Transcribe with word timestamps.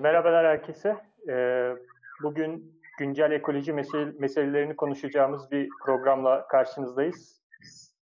merhabalar 0.00 0.46
herkese. 0.46 0.96
E, 1.28 1.66
bugün 2.22 2.80
güncel 2.98 3.30
ekoloji 3.30 3.72
mesele, 3.72 4.12
meselelerini 4.18 4.76
konuşacağımız 4.76 5.50
bir 5.50 5.68
programla 5.84 6.46
karşınızdayız. 6.46 7.42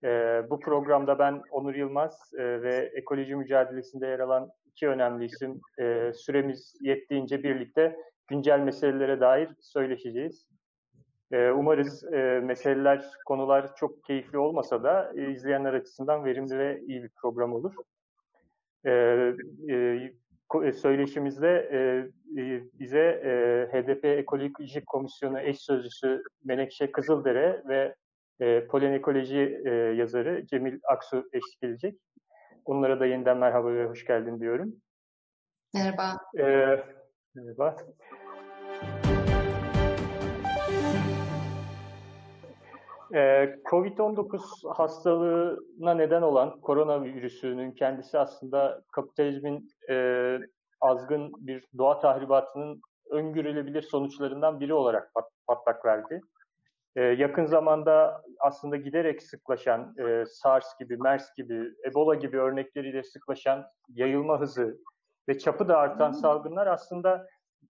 E, 0.05 0.43
bu 0.51 0.61
programda 0.61 1.19
ben 1.19 1.43
Onur 1.51 1.75
Yılmaz 1.75 2.33
e, 2.39 2.63
ve 2.63 2.91
ekoloji 2.95 3.37
mücadelesinde 3.37 4.07
yer 4.07 4.19
alan 4.19 4.51
iki 4.67 4.89
önemli 4.89 5.25
isim 5.25 5.61
e, 5.79 6.13
süremiz 6.15 6.75
yettiğince 6.81 7.43
birlikte 7.43 7.97
güncel 8.29 8.61
meselelere 8.61 9.21
dair 9.21 9.49
söyleşeceğiz. 9.61 10.47
E, 11.33 11.51
umarız 11.51 12.13
e, 12.13 12.41
meseleler, 12.45 13.05
konular 13.27 13.77
çok 13.77 14.05
keyifli 14.05 14.39
olmasa 14.39 14.83
da 14.83 15.13
e, 15.17 15.31
izleyenler 15.31 15.75
açısından 15.75 16.25
verimli 16.25 16.59
ve 16.59 16.81
iyi 16.87 17.03
bir 17.03 17.11
program 17.21 17.53
olur. 17.53 17.75
E, 18.85 18.91
e, 18.91 19.75
e, 19.75 20.13
söyleşimizde 20.75 21.69
e, 21.73 21.79
e, 22.41 22.63
bize 22.81 23.01
e, 23.01 23.33
HDP 23.73 24.05
Ekoloji 24.05 24.85
Komisyonu 24.87 25.41
eş 25.41 25.61
sözcüsü 25.61 26.23
Menekşe 26.45 26.93
Kızıldere 26.93 27.63
ve 27.69 27.95
e, 28.41 28.67
Polen 28.67 28.93
Ekoloji 28.93 29.63
e, 29.65 29.71
yazarı 29.71 30.47
Cemil 30.47 30.81
Aksu 30.89 31.29
eşlik 31.33 31.63
edecek. 31.63 31.99
Onlara 32.65 33.01
da 33.01 33.07
yeniden 33.07 33.39
merhaba 33.39 33.75
ve 33.75 33.85
hoş 33.85 34.07
geldin 34.07 34.41
diyorum. 34.41 34.77
Merhaba. 35.75 36.19
E, 36.39 36.45
merhaba. 37.35 37.77
Covid-19 43.71 44.75
hastalığına 44.75 45.95
neden 45.95 46.23
olan 46.23 46.61
koronavirüsünün 46.61 47.73
kendisi 47.73 48.19
aslında 48.19 48.83
kapitalizmin 48.93 49.71
e, 49.91 50.39
azgın 50.81 51.33
bir 51.39 51.65
doğa 51.79 51.99
tahribatının 51.99 52.81
öngörülebilir 53.11 53.83
sonuçlarından 53.83 54.61
biri 54.61 54.75
olarak 54.75 55.15
pat, 55.15 55.25
patlak 55.47 55.85
verdi. 55.85 56.21
E, 56.97 57.03
yakın 57.03 57.45
zamanda 57.45 58.23
aslında 58.41 58.77
giderek 58.77 59.23
sıklaşan 59.23 59.95
e, 59.99 60.25
SARS 60.27 60.79
gibi, 60.79 60.97
MERS 60.97 61.35
gibi, 61.37 61.73
Ebola 61.91 62.15
gibi 62.15 62.39
örnekleriyle 62.39 63.03
sıklaşan 63.03 63.67
yayılma 63.89 64.41
hızı 64.41 64.79
ve 65.29 65.39
çapı 65.39 65.69
da 65.69 65.79
artan 65.79 66.13
salgınlar 66.13 66.67
aslında 66.67 67.27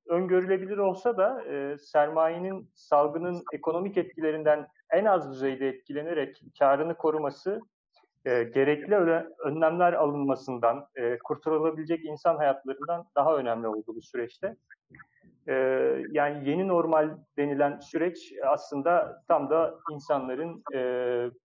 öngörülebilir 0.09 0.79
olsa 0.79 1.17
da 1.17 1.45
e, 1.45 1.79
sermayenin 1.79 2.71
salgının 2.75 3.43
ekonomik 3.53 3.97
etkilerinden 3.97 4.67
en 4.91 5.05
az 5.05 5.33
düzeyde 5.33 5.69
etkilenerek 5.69 6.43
karını 6.59 6.95
koruması 6.95 7.61
e, 8.25 8.43
gerekli 8.45 8.95
önlemler 9.45 9.93
alınmasından, 9.93 10.89
e, 10.97 11.19
kurtarılabilecek 11.19 12.05
insan 12.05 12.37
hayatlarından 12.37 13.07
daha 13.17 13.37
önemli 13.37 13.69
oldu 13.69 13.95
bu 13.97 14.03
süreçte. 14.03 14.57
E, 15.49 15.55
yani 16.11 16.49
yeni 16.49 16.69
normal 16.69 17.11
denilen 17.39 17.79
süreç 17.79 18.33
aslında 18.47 19.23
tam 19.29 19.51
da 19.51 19.79
insanların 19.91 20.63
e, 20.75 20.81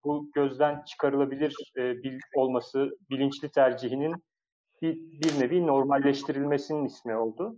bu 0.03 0.31
gözden 0.33 0.83
çıkarılabilir 0.83 1.55
e, 1.77 2.03
bil, 2.03 2.19
olması, 2.35 2.97
bilinçli 3.09 3.51
tercihinin 3.51 4.15
bir, 4.81 4.95
bir 4.95 5.39
nevi 5.39 5.67
normalleştirilmesinin 5.67 6.85
ismi 6.85 7.15
oldu. 7.15 7.55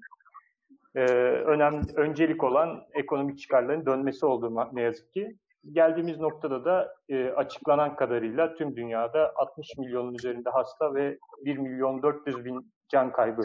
Ee, 0.95 1.01
önemli, 1.45 1.93
öncelik 1.95 2.43
olan 2.43 2.85
ekonomik 2.93 3.39
çıkarların 3.39 3.85
dönmesi 3.85 4.25
oldu 4.25 4.69
ne 4.73 4.81
yazık 4.81 5.13
ki 5.13 5.37
geldiğimiz 5.71 6.19
noktada 6.19 6.65
da 6.65 6.95
e, 7.09 7.29
açıklanan 7.29 7.95
kadarıyla 7.95 8.55
tüm 8.55 8.75
dünyada 8.75 9.33
60 9.35 9.77
milyonun 9.77 10.13
üzerinde 10.13 10.49
hasta 10.49 10.93
ve 10.95 11.17
1 11.45 11.57
milyon 11.57 12.03
400 12.03 12.45
bin 12.45 12.73
can 12.89 13.11
kaybı 13.11 13.43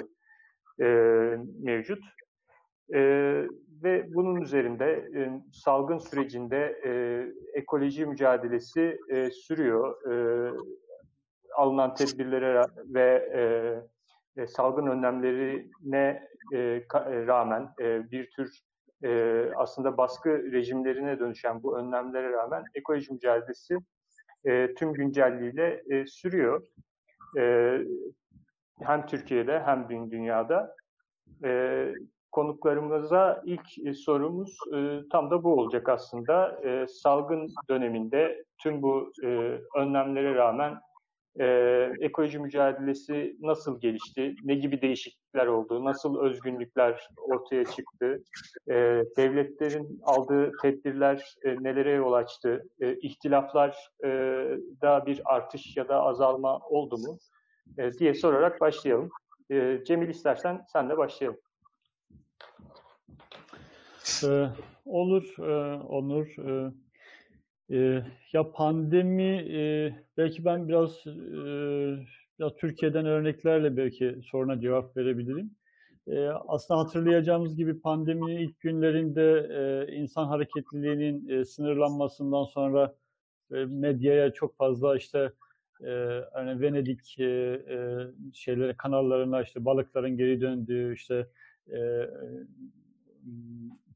e, 0.80 0.86
mevcut. 1.62 2.04
E, 2.94 3.00
ve 3.82 4.14
bunun 4.14 4.40
üzerinde 4.40 5.08
e, 5.16 5.42
salgın 5.52 5.98
sürecinde 5.98 6.80
e, 6.84 6.90
ekoloji 7.58 8.06
mücadelesi 8.06 8.98
e, 9.10 9.30
sürüyor. 9.30 10.12
E, 10.12 10.52
alınan 11.56 11.94
tedbirlere 11.94 12.62
ve 12.94 13.28
e, 13.34 13.42
e, 14.42 14.46
salgın 14.46 14.86
önlemlerine 14.86 16.28
e, 16.54 16.82
rağmen 17.26 17.68
e, 17.80 18.10
bir 18.10 18.30
tür 18.30 18.60
e, 19.04 19.42
aslında 19.56 19.96
baskı 19.96 20.52
rejimlerine 20.52 21.18
dönüşen 21.18 21.62
bu 21.62 21.78
önlemlere 21.78 22.32
rağmen 22.32 22.64
ekoloji 22.74 23.12
mücadelesi 23.12 23.78
e, 24.44 24.74
tüm 24.74 24.92
güncelliğiyle 24.92 25.82
e, 25.90 26.06
sürüyor. 26.06 26.66
E, 27.38 27.78
hem 28.82 29.06
Türkiye'de 29.06 29.60
hem 29.60 29.88
dünyada. 30.10 30.76
E, 31.44 31.92
konuklarımıza 32.32 33.42
ilk 33.44 33.86
e, 33.86 33.94
sorumuz 33.94 34.58
e, 34.74 35.00
tam 35.12 35.30
da 35.30 35.44
bu 35.44 35.52
olacak 35.52 35.88
aslında. 35.88 36.60
E, 36.64 36.86
salgın 36.86 37.48
döneminde 37.68 38.44
tüm 38.58 38.82
bu 38.82 39.12
e, 39.24 39.28
önlemlere 39.76 40.34
rağmen 40.34 40.78
e, 41.40 41.46
ekoloji 42.00 42.38
mücadelesi 42.38 43.36
nasıl 43.40 43.80
gelişti, 43.80 44.34
ne 44.44 44.54
gibi 44.54 44.82
değişiklikler 44.82 45.46
oldu, 45.46 45.84
nasıl 45.84 46.20
özgünlükler 46.20 47.08
ortaya 47.16 47.64
çıktı, 47.64 48.22
e, 48.68 48.74
devletlerin 49.16 50.00
aldığı 50.02 50.52
tedbirler 50.62 51.34
e, 51.44 51.56
nelere 51.60 51.90
yol 51.90 52.12
açtı, 52.12 52.68
e, 52.80 52.94
ihtilaflar 52.94 53.90
e, 54.04 54.08
da 54.82 55.06
bir 55.06 55.22
artış 55.24 55.76
ya 55.76 55.88
da 55.88 56.02
azalma 56.02 56.58
oldu 56.58 56.98
mu 56.98 57.18
e, 57.78 57.92
diye 57.92 58.14
sorarak 58.14 58.60
başlayalım. 58.60 59.10
E, 59.50 59.80
Cemil 59.86 60.08
istersen 60.08 60.64
sen 60.72 60.90
de 60.90 60.98
başlayalım. 60.98 61.40
Ee, 64.24 64.48
olur, 64.84 65.34
e, 65.38 65.82
Onur. 65.82 66.26
E, 66.26 66.72
e, 67.70 68.02
ya 68.32 68.52
pandemi 68.52 69.32
e, 69.32 69.92
belki 70.16 70.44
ben 70.44 70.68
biraz 70.68 71.06
e, 71.06 71.12
biraz 72.38 72.56
Türkiye'den 72.56 73.06
örneklerle 73.06 73.76
belki 73.76 74.16
soruna 74.24 74.60
cevap 74.60 74.96
verebilirim. 74.96 75.50
E, 76.06 76.28
aslında 76.28 76.80
hatırlayacağımız 76.80 77.56
gibi 77.56 77.80
pandeminin 77.80 78.36
ilk 78.36 78.60
günlerinde 78.60 79.48
e, 79.50 79.92
insan 79.92 80.26
hareketliliğinin 80.26 81.28
e, 81.28 81.44
sınırlanmasından 81.44 82.44
sonra 82.44 82.94
e, 83.52 83.64
medyaya 83.64 84.32
çok 84.32 84.56
fazla 84.56 84.96
işte 84.96 85.32
e, 85.86 86.20
hani 86.32 86.60
Venedik 86.60 87.18
e, 87.18 87.24
e, 87.24 88.06
şeylere 88.34 88.76
kanallarına 88.76 89.42
işte 89.42 89.64
balıkların 89.64 90.16
geri 90.16 90.40
döndüğü 90.40 90.94
işte 90.94 91.26
e, 91.72 91.78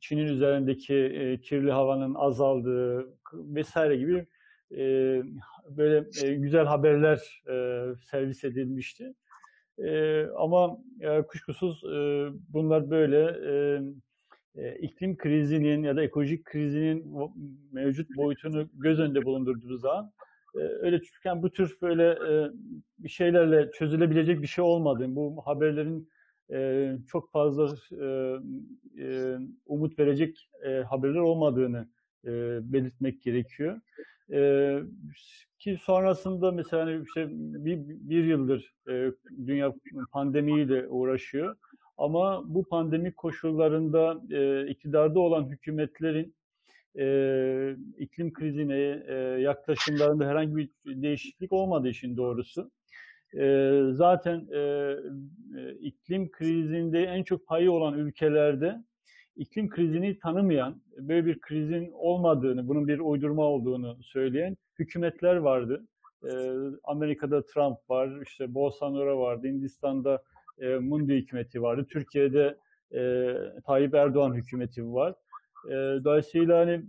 Çin'in 0.02 0.26
üzerindeki 0.26 0.94
e, 0.94 1.40
kirli 1.40 1.72
havanın 1.72 2.14
azaldığı 2.14 3.08
vesaire 3.32 3.96
gibi 3.96 4.26
e, 4.76 4.82
böyle 5.70 6.04
e, 6.22 6.34
güzel 6.34 6.64
haberler 6.64 7.42
e, 7.48 7.84
servis 8.10 8.44
edilmişti. 8.44 9.14
E, 9.78 10.22
ama 10.26 10.78
e, 11.00 11.22
kuşkusuz 11.22 11.84
e, 11.84 12.28
bunlar 12.48 12.90
böyle 12.90 13.20
e, 13.50 13.80
e, 14.62 14.78
iklim 14.78 15.16
krizinin 15.16 15.82
ya 15.82 15.96
da 15.96 16.02
ekolojik 16.02 16.44
krizinin 16.44 17.16
mevcut 17.72 18.16
boyutunu 18.16 18.68
göz 18.74 19.00
önünde 19.00 19.24
bulundurduğu 19.24 19.78
zaman 19.78 20.12
e, 20.54 20.58
öyle 20.58 21.00
yani 21.24 21.42
bu 21.42 21.50
tür 21.50 21.76
böyle 21.82 22.18
e, 23.04 23.08
şeylerle 23.08 23.70
çözülebilecek 23.72 24.42
bir 24.42 24.46
şey 24.46 24.64
olmadı. 24.64 25.06
Bu 25.08 25.42
haberlerin 25.46 26.08
çok 27.06 27.32
fazla 27.32 27.76
umut 29.66 29.98
verecek 29.98 30.50
haberler 30.86 31.20
olmadığını 31.20 31.88
belirtmek 32.72 33.22
gerekiyor. 33.22 33.80
Ki 35.58 35.78
sonrasında 35.82 36.52
mesela 36.52 36.86
hani 36.86 37.02
işte 37.06 37.26
bir, 37.64 37.78
bir 37.86 38.24
yıldır 38.24 38.74
dünya 39.46 39.74
pandemiyle 40.12 40.88
uğraşıyor. 40.88 41.56
Ama 41.98 42.54
bu 42.54 42.64
pandemi 42.64 43.12
koşullarında 43.12 44.20
iktidarda 44.68 45.20
olan 45.20 45.48
hükümetlerin 45.48 46.34
e, 46.98 47.76
iklim 47.98 48.32
krizine 48.32 49.02
e, 49.08 49.14
yaklaşımlarında 49.40 50.26
herhangi 50.26 50.56
bir 50.56 50.68
değişiklik 50.86 51.52
olmadığı 51.52 51.88
için 51.88 52.16
doğrusu 52.16 52.70
zaten 53.92 54.46
e, 54.52 54.58
e, 55.58 55.72
iklim 55.80 56.30
krizinde 56.30 57.02
en 57.02 57.22
çok 57.22 57.46
payı 57.46 57.72
olan 57.72 57.94
ülkelerde 57.94 58.84
iklim 59.36 59.68
krizini 59.70 60.18
tanımayan, 60.18 60.82
böyle 60.98 61.26
bir 61.26 61.40
krizin 61.40 61.90
olmadığını, 61.92 62.68
bunun 62.68 62.88
bir 62.88 62.98
uydurma 62.98 63.42
olduğunu 63.42 64.02
söyleyen 64.02 64.56
hükümetler 64.78 65.36
vardı. 65.36 65.86
E, 66.24 66.32
Amerika'da 66.84 67.46
Trump 67.46 67.78
var, 67.88 68.22
işte 68.22 68.54
Bolsonaro 68.54 69.20
vardı, 69.20 69.46
Hindistan'da 69.46 70.22
e, 70.58 70.74
Mundi 70.74 71.14
hükümeti 71.14 71.62
vardı, 71.62 71.86
Türkiye'de 71.90 72.56
Tayyip 73.64 73.94
Erdoğan 73.94 74.34
hükümeti 74.34 74.92
var. 74.92 75.14
E, 75.66 75.74
dolayısıyla 76.04 76.58
hani 76.58 76.82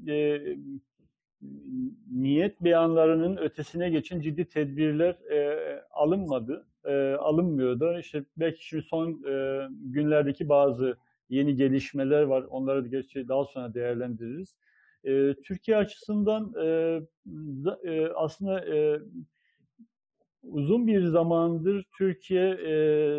niyet 2.12 2.62
beyanlarının 2.62 3.38
ötesine 3.38 3.90
geçin 3.90 4.22
ciddi 4.22 4.46
tedbirler 4.46 5.32
e, 5.32 5.82
alınmadı, 5.92 6.68
e, 6.86 7.14
alınmıyordu. 7.14 8.00
İşte 8.00 8.26
belki 8.38 8.68
şimdi 8.68 8.84
son 8.84 9.24
e, 9.28 9.68
günlerdeki 9.72 10.50
bazı 10.50 10.98
yeni 11.30 11.56
gelişmeler 11.56 12.22
var. 12.24 12.44
Onları 12.50 12.88
gerçi 12.88 13.28
daha 13.28 13.46
sonra 13.46 13.74
değerlendiririz. 13.74 14.56
E, 15.04 15.34
Türkiye 15.46 15.78
açısından 15.78 16.54
e, 16.58 17.02
da, 17.66 17.80
e, 17.84 18.08
aslında 18.08 18.76
e, 18.76 19.00
uzun 20.44 20.88
bir 20.88 21.06
zamandır 21.06 21.86
Türkiye 21.98 22.50
e, 22.50 22.74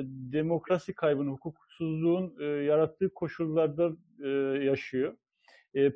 demokrasi 0.07 0.95
kaybını, 0.95 1.31
hukuksuzluğun 1.31 2.35
e, 2.41 2.45
yarattığı 2.45 3.15
koşullarda 3.15 3.93
e, 4.25 4.29
yaşıyor. 4.65 5.17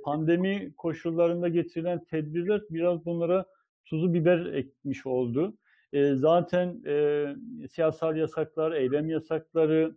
Pandemi 0.04 0.72
koşullarında 0.76 1.48
getirilen 1.48 2.04
tedbirler 2.04 2.62
biraz 2.70 3.04
bunlara 3.04 3.46
tuzu 3.84 4.14
biber 4.14 4.46
ekmiş 4.46 5.06
oldu. 5.06 5.56
Zaten 6.14 6.82
siyasal 7.70 8.16
yasaklar, 8.16 8.72
eylem 8.72 9.10
yasakları, 9.10 9.96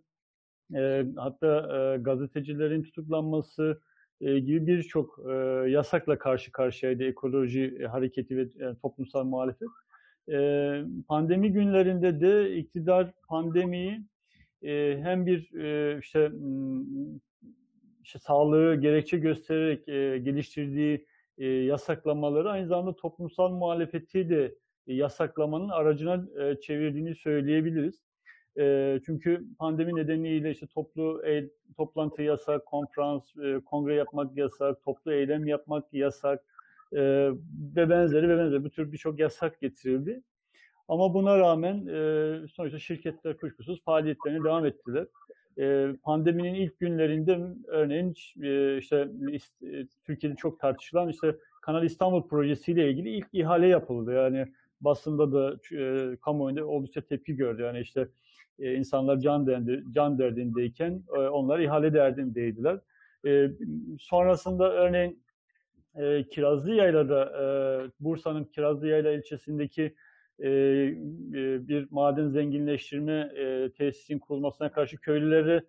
hatta 1.16 1.96
gazetecilerin 2.00 2.82
tutuklanması 2.82 3.80
gibi 4.20 4.66
birçok 4.66 5.18
yasakla 5.68 6.18
karşı 6.18 6.52
karşıyaydı 6.52 7.04
ekoloji 7.04 7.84
hareketi 7.90 8.36
ve 8.36 8.48
toplumsal 8.82 9.24
muhalefet. 9.24 9.68
Pandemi 11.08 11.52
günlerinde 11.52 12.20
de 12.20 12.56
iktidar 12.56 13.12
pandemiyi 13.28 14.02
hem 15.02 15.26
bir 15.26 15.38
işte 15.98 16.32
işte 18.02 18.18
sağlığı 18.18 18.74
gerekçe 18.74 19.18
göstererek 19.18 19.88
e, 19.88 20.18
geliştirdiği 20.18 21.06
e, 21.38 21.46
yasaklamaları 21.46 22.50
aynı 22.50 22.66
zamanda 22.66 22.96
toplumsal 22.96 23.48
muhalefeti 23.48 24.30
de 24.30 24.54
e, 24.86 24.94
yasaklamanın 24.94 25.68
aracına 25.68 26.24
e, 26.42 26.60
çevirdiğini 26.60 27.14
söyleyebiliriz. 27.14 27.94
E, 28.58 29.00
çünkü 29.06 29.44
pandemi 29.58 29.96
nedeniyle 29.96 30.50
işte 30.50 30.66
toplu 30.66 31.26
e, 31.26 31.50
toplantı 31.76 32.22
yasak, 32.22 32.66
konferans, 32.66 33.36
e, 33.36 33.60
kongre 33.66 33.94
yapmak 33.94 34.36
yasak, 34.36 34.82
toplu 34.82 35.12
eylem 35.12 35.46
yapmak 35.46 35.94
yasak 35.94 36.44
e, 36.92 37.00
ve 37.76 37.90
benzeri 37.90 38.28
ve 38.28 38.38
benzeri 38.38 38.64
bu 38.64 38.70
tür 38.70 38.92
birçok 38.92 39.18
yasak 39.18 39.60
getirildi. 39.60 40.22
Ama 40.88 41.14
buna 41.14 41.38
rağmen 41.38 41.86
e, 41.86 42.48
sonuçta 42.48 42.78
şirketler 42.78 43.36
kuşkusuz 43.36 43.84
faaliyetlerine 43.84 44.44
devam 44.44 44.66
ettiler. 44.66 45.06
Pandeminin 46.02 46.54
ilk 46.54 46.78
günlerinde 46.78 47.38
örneğin 47.66 48.14
işte 48.78 49.08
Türkiye'de 50.04 50.36
çok 50.36 50.60
tartışılan 50.60 51.08
işte 51.08 51.36
Kanal 51.62 51.84
İstanbul 51.84 52.28
projesiyle 52.28 52.90
ilgili 52.90 53.10
ilk 53.10 53.26
ihale 53.32 53.66
yapıldı. 53.66 54.12
Yani 54.12 54.46
basında 54.80 55.32
da 55.32 55.56
kamuoyunda 56.16 56.66
oldukça 56.66 57.00
tepki 57.00 57.36
gördü. 57.36 57.62
Yani 57.62 57.80
işte 57.80 58.08
insanlar 58.58 59.20
can, 59.20 59.46
derdi, 59.46 59.84
can 59.94 60.18
derdindeyken 60.18 61.02
onlar 61.08 61.58
ihale 61.58 61.94
derdindeydiler. 61.94 62.78
Sonrasında 63.98 64.72
örneğin 64.72 65.22
Kirazlıyayla'da 66.30 67.24
e, 67.24 67.44
Bursa'nın 68.00 68.44
Kirazlıyayla 68.44 69.12
ilçesindeki 69.12 69.94
e, 70.42 70.48
e, 70.48 71.68
bir 71.68 71.86
maden 71.90 72.28
zenginleştirme 72.28 73.32
e, 73.36 73.70
tesisin 73.78 74.18
kurulmasına 74.18 74.72
karşı 74.72 74.96
köylüleri 74.96 75.62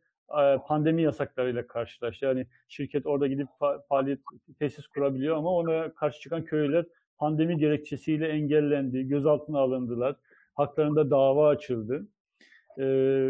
pandemi 0.68 1.02
yasaklarıyla 1.02 1.68
karşılaştı. 1.68 2.26
Yani 2.26 2.48
şirket 2.68 3.06
orada 3.06 3.28
gidip 3.28 3.48
fa- 3.60 3.88
faaliyet 3.90 4.20
tesis 4.60 4.88
kurabiliyor 4.88 5.38
ama 5.38 5.50
ona 5.50 5.94
karşı 5.94 6.20
çıkan 6.20 6.46
köylüler 6.46 6.86
pandemi 7.18 7.58
gerekçesiyle 7.58 8.28
engellendi, 8.28 9.08
gözaltına 9.08 9.60
alındılar, 9.60 10.16
haklarında 10.54 11.10
dava 11.10 11.50
açıldı. 11.50 12.08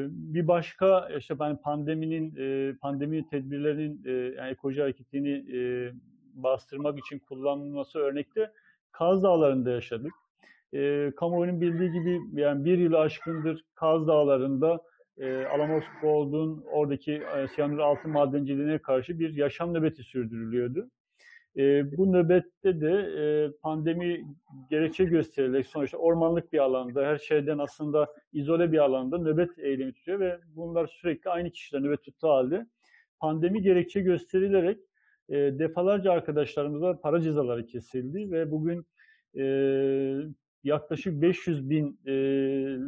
Bir 0.08 0.48
başka 0.48 1.10
işte 1.20 1.40
ben 1.40 1.58
pandeminin 1.58 2.36
pandemi 2.76 3.30
tedbirlerinin 3.30 4.02
e, 4.06 4.12
yani 4.12 4.52
ekoloji 4.52 4.82
hareketini 4.82 5.46
bastırmak 6.34 7.00
için 7.00 7.20
kullanılması 7.20 8.00
örnekte 8.00 8.52
Kaz 8.92 9.24
Dağları'nda 9.24 9.70
yaşadık. 9.72 10.14
E, 10.74 11.12
kamuoyunun 11.16 11.62
bildiği 11.62 11.92
gibi 11.92 12.22
yani 12.34 12.66
bir 12.66 12.78
yıl 12.78 12.94
aşkındır 12.94 13.66
Kaz 13.76 14.08
Dağları'nda 14.08 14.82
e, 15.18 15.46
Alamos 15.46 15.84
Gold'un 16.02 16.64
oradaki 16.72 17.14
e, 17.14 17.48
siyanür 17.48 17.78
altın 17.78 18.12
madenciliğine 18.12 18.80
karşı 18.80 19.20
bir 19.20 19.34
yaşam 19.34 19.74
nöbeti 19.74 20.04
sürdürülüyordu. 20.04 20.90
E, 21.58 21.98
bu 21.98 22.14
nöbette 22.14 22.82
de 22.82 22.92
e, 22.92 23.52
pandemi 23.62 24.26
gerekçe 24.70 25.04
gösterilerek 25.04 25.68
sonuçta 25.68 25.98
ormanlık 25.98 26.54
bir 26.54 26.60
alanda, 26.60 27.06
her 27.06 27.18
şeyden 27.18 27.58
aslında 27.58 28.08
izole 28.34 28.72
bir 28.72 28.78
alanda 28.78 29.18
nöbet 29.18 29.60
eylemi 29.60 29.94
tutuyor 29.94 30.20
ve 30.20 30.40
bunlar 30.56 30.88
sürekli 30.88 31.30
aynı 31.30 31.52
kişiler 31.52 31.84
nöbet 31.84 32.04
tuttuğu 32.04 32.30
halde 32.30 32.66
pandemi 33.20 33.62
gerekçe 33.62 34.02
gösterilerek 34.02 34.78
e, 35.30 35.36
defalarca 35.36 36.12
arkadaşlarımıza 36.12 37.00
para 37.00 37.22
cezaları 37.22 37.66
kesildi 37.66 38.32
ve 38.32 38.52
bugün 38.52 38.86
e, 39.38 39.44
yaklaşık 40.64 41.22
500 41.22 41.70
bin 41.70 42.00
e, 42.06 42.12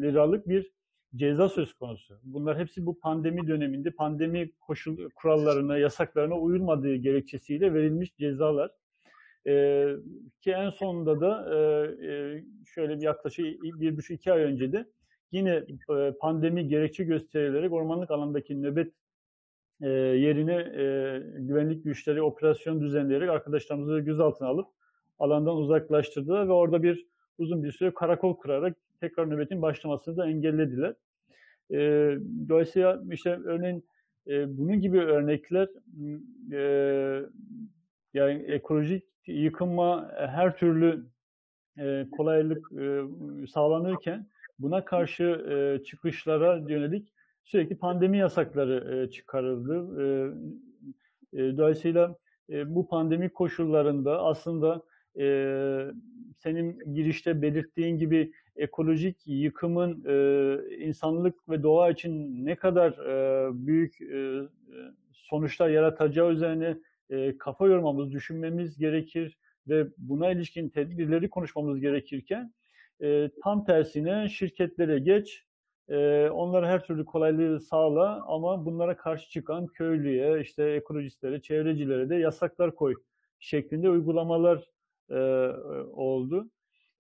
liralık 0.02 0.48
bir 0.48 0.72
ceza 1.16 1.50
söz 1.50 1.74
konusu. 1.74 2.20
Bunlar 2.24 2.58
hepsi 2.58 2.86
bu 2.86 3.00
pandemi 3.00 3.48
döneminde 3.48 3.92
pandemi 3.92 4.52
koşul 4.62 5.10
kurallarına, 5.16 5.78
yasaklarına 5.78 6.36
uyulmadığı 6.36 6.96
gerekçesiyle 6.96 7.74
verilmiş 7.74 8.16
cezalar. 8.16 8.72
Ee, 9.48 9.96
ki 10.42 10.52
en 10.52 10.70
sonunda 10.70 11.22
da 11.22 11.56
e, 11.56 11.58
e 12.08 12.44
şöyle 12.66 12.98
bir 12.98 13.02
yaklaşık 13.02 13.64
bir 13.64 13.98
buçuk 13.98 14.18
iki 14.18 14.34
ay 14.34 14.42
önce 14.42 14.72
de 14.72 14.86
yine 15.32 15.64
e, 15.90 16.14
pandemi 16.20 16.68
gerekçe 16.68 17.04
gösterilerek 17.04 17.74
ormanlık 17.74 18.12
alandaki 18.12 18.62
nöbet 18.62 18.94
e, 19.82 19.90
yerine 19.90 20.56
e, 20.56 20.86
güvenlik 21.36 21.84
güçleri 21.84 22.22
operasyon 22.22 22.82
düzenleyerek 22.82 23.30
arkadaşlarımızı 23.30 24.00
gözaltına 24.00 24.48
alıp 24.48 24.68
alandan 25.20 25.58
uzaklaştırdılar 25.58 26.48
ve 26.48 26.52
orada 26.52 26.84
bir 26.84 27.06
uzun 27.38 27.64
bir 27.64 27.72
süre 27.72 27.94
karakol 27.94 28.36
kurarak 28.38 28.78
tekrar 29.00 29.30
nöbetin 29.30 29.62
başlamasını 29.62 30.18
da 30.18 30.28
engellediler. 30.28 30.94
E, 31.72 31.78
dolayısıyla 32.50 33.02
işte 33.12 33.40
örneğin 33.46 33.86
e, 34.28 34.58
bunun 34.58 34.82
gibi 34.82 35.00
örnekler 35.00 35.70
e, 36.52 36.60
yani 38.14 38.44
ekolojik 38.48 39.04
yıkınma 39.28 40.12
her 40.18 40.58
türlü 40.58 41.06
e, 41.78 42.08
kolaylık 42.12 42.72
e, 42.72 43.02
sağlanırken 43.48 44.28
buna 44.60 44.86
karşı 44.86 45.24
e, 45.24 45.84
çıkışlara 45.84 46.58
yönelik 46.58 47.14
sürekli 47.44 47.78
pandemi 47.78 48.18
yasakları 48.18 48.96
e, 48.96 49.12
çıkarıldı. 49.12 50.02
E, 50.02 50.06
e, 51.34 51.58
dolayısıyla 51.58 52.16
e, 52.50 52.76
bu 52.76 52.88
pandemi 52.88 53.30
koşullarında 53.30 54.24
aslında 54.24 54.84
e, 55.20 55.26
senin 56.38 56.94
girişte 56.94 57.42
belirttiğin 57.42 57.98
gibi 57.98 58.32
ekolojik 58.56 59.18
yıkımın 59.26 60.04
e, 60.08 60.76
insanlık 60.86 61.50
ve 61.50 61.64
doğa 61.64 61.90
için 61.90 62.46
ne 62.46 62.56
kadar 62.56 62.92
e, 62.92 63.50
büyük 63.68 64.02
e, 64.02 64.42
sonuçlar 65.14 65.70
yaratacağı 65.70 66.32
üzerine 66.32 66.78
e, 67.10 67.38
kafa 67.38 67.68
yormamız, 67.68 68.12
düşünmemiz 68.12 68.78
gerekir 68.78 69.38
ve 69.68 69.88
buna 69.98 70.32
ilişkin 70.32 70.70
tedbirleri 70.70 71.30
konuşmamız 71.30 71.80
gerekirken 71.80 72.54
e, 73.02 73.30
tam 73.44 73.66
tersine 73.66 74.30
şirketlere 74.30 75.00
geç, 75.00 75.46
e, 75.90 76.30
onlara 76.30 76.68
her 76.70 76.84
türlü 76.84 77.06
kolaylığı 77.06 77.60
sağla 77.60 78.26
ama 78.28 78.66
bunlara 78.66 78.98
karşı 78.98 79.30
çıkan 79.30 79.68
köylüye, 79.68 80.42
işte 80.42 80.64
ekolojistlere, 80.64 81.42
çevrecilere 81.42 82.10
de 82.10 82.16
yasaklar 82.16 82.76
koy 82.76 82.96
şeklinde 83.40 83.90
uygulamalar 83.90 84.70
e, 85.10 85.16
oldu. 85.94 86.50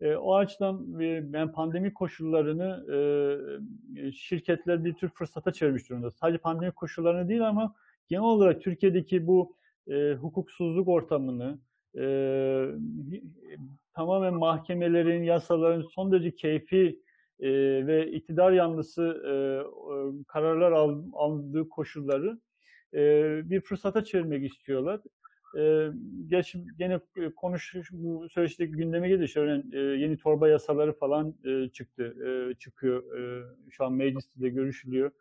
E, 0.01 0.15
o 0.15 0.35
açıdan 0.35 1.01
e, 1.01 1.33
ben 1.33 1.51
pandemi 1.51 1.93
koşullarını 1.93 2.85
e, 2.93 4.11
şirketler 4.11 4.85
bir 4.85 4.93
tür 4.93 5.09
fırsata 5.09 5.53
çevirmiş 5.53 5.89
durumda. 5.89 6.11
Sadece 6.11 6.37
pandemi 6.37 6.71
koşullarını 6.71 7.29
değil 7.29 7.47
ama 7.47 7.75
genel 8.07 8.23
olarak 8.23 8.61
Türkiye'deki 8.61 9.27
bu 9.27 9.55
e, 9.87 10.13
hukuksuzluk 10.13 10.87
ortamını 10.87 11.59
e, 11.97 12.05
tamamen 13.93 14.33
mahkemelerin, 14.33 15.23
yasaların 15.23 15.81
son 15.81 16.11
derece 16.11 16.35
keyfi 16.35 16.99
e, 17.39 17.49
ve 17.87 18.11
iktidar 18.11 18.51
yanlısı 18.51 19.03
e, 19.03 19.33
kararlar 20.27 20.71
aldığı 21.13 21.69
koşulları 21.69 22.39
e, 22.93 22.99
bir 23.49 23.61
fırsata 23.61 24.03
çevirmek 24.03 24.51
istiyorlar. 24.51 25.01
E, 25.57 25.91
geç 26.27 26.55
gene 26.77 26.99
konuş 27.35 27.75
bu 27.91 28.29
süreçte 28.29 28.65
gündeme 28.65 29.09
geldi. 29.09 29.23
İşte 29.23 29.63
e, 29.73 29.79
yeni 29.79 30.17
torba 30.17 30.49
yasaları 30.49 30.93
falan 30.93 31.35
e, 31.45 31.69
çıktı, 31.69 32.15
e, 32.27 32.53
çıkıyor. 32.55 33.17
E, 33.19 33.45
şu 33.69 33.85
an 33.85 33.93
mecliste 33.93 34.41
de 34.41 34.49
görüşülüyor. 34.49 35.11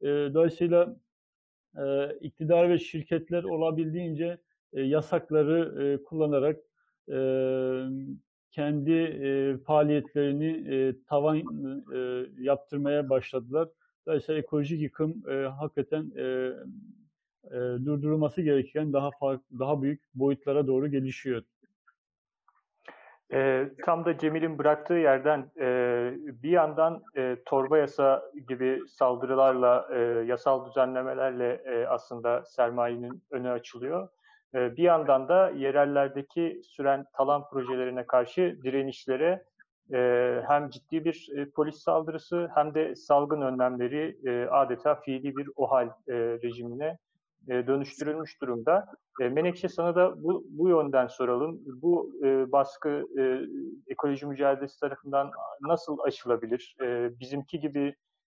E, 0.00 0.06
dolayısıyla 0.06 0.96
e, 1.78 2.14
iktidar 2.20 2.68
ve 2.68 2.78
şirketler 2.78 3.44
olabildiğince 3.44 4.38
e, 4.72 4.82
yasakları 4.82 5.82
e, 5.84 6.02
kullanarak 6.02 6.60
e, 7.08 7.16
kendi 8.50 8.92
e, 8.92 9.56
faaliyetlerini 9.58 10.74
e, 10.74 10.94
tavan 11.06 11.38
e, 11.94 12.26
yaptırmaya 12.38 13.08
başladılar. 13.10 13.68
Dolayısıyla 14.06 14.40
ekolojik 14.40 14.80
yıkım 14.80 15.22
e, 15.30 15.34
hakikaten 15.34 16.12
e, 16.16 16.52
e, 17.50 17.84
durdurulması 17.84 18.42
gereken 18.42 18.92
daha 18.92 19.10
farklı, 19.10 19.58
daha 19.58 19.82
büyük 19.82 20.02
boyutlara 20.14 20.66
doğru 20.66 20.86
gelişiyor. 20.86 21.42
E, 23.32 23.68
tam 23.84 24.04
da 24.04 24.18
Cemil'in 24.18 24.58
bıraktığı 24.58 24.94
yerden 24.94 25.50
e, 25.60 25.66
bir 26.42 26.50
yandan 26.50 27.02
e, 27.16 27.36
torba 27.46 27.78
yasa 27.78 28.30
gibi 28.48 28.80
saldırılarla, 28.88 29.88
e, 29.92 29.98
yasal 30.26 30.66
düzenlemelerle 30.66 31.62
e, 31.64 31.86
aslında 31.86 32.44
sermayenin 32.44 33.22
önü 33.30 33.50
açılıyor. 33.50 34.08
E, 34.54 34.76
bir 34.76 34.82
yandan 34.82 35.28
da 35.28 35.50
yerellerdeki 35.50 36.60
süren 36.64 37.06
talan 37.12 37.48
projelerine 37.48 38.06
karşı 38.06 38.58
direnişlere 38.62 39.44
e, 39.92 40.40
hem 40.48 40.70
ciddi 40.70 41.04
bir 41.04 41.28
e, 41.36 41.50
polis 41.50 41.76
saldırısı 41.76 42.48
hem 42.54 42.74
de 42.74 42.94
salgın 42.94 43.40
önlemleri 43.40 44.18
e, 44.26 44.46
adeta 44.46 44.94
fiili 44.94 45.36
bir 45.36 45.48
OHAL 45.56 45.86
e, 45.86 46.14
rejimine 46.16 46.98
e, 47.48 47.66
dönüştürülmüş 47.66 48.40
durumda. 48.40 48.86
E, 49.20 49.28
Menekşe 49.28 49.68
sana 49.68 49.96
da 49.96 50.22
bu, 50.22 50.44
bu 50.48 50.68
yönden 50.68 51.06
soralım. 51.06 51.60
Bu 51.66 52.12
e, 52.24 52.52
baskı 52.52 53.06
e, 53.18 53.22
ekoloji 53.92 54.26
mücadelesi 54.26 54.80
tarafından 54.80 55.30
nasıl 55.60 55.98
aşılabilir? 55.98 56.76
E, 56.82 57.10
bizimki 57.20 57.60
gibi 57.60 57.94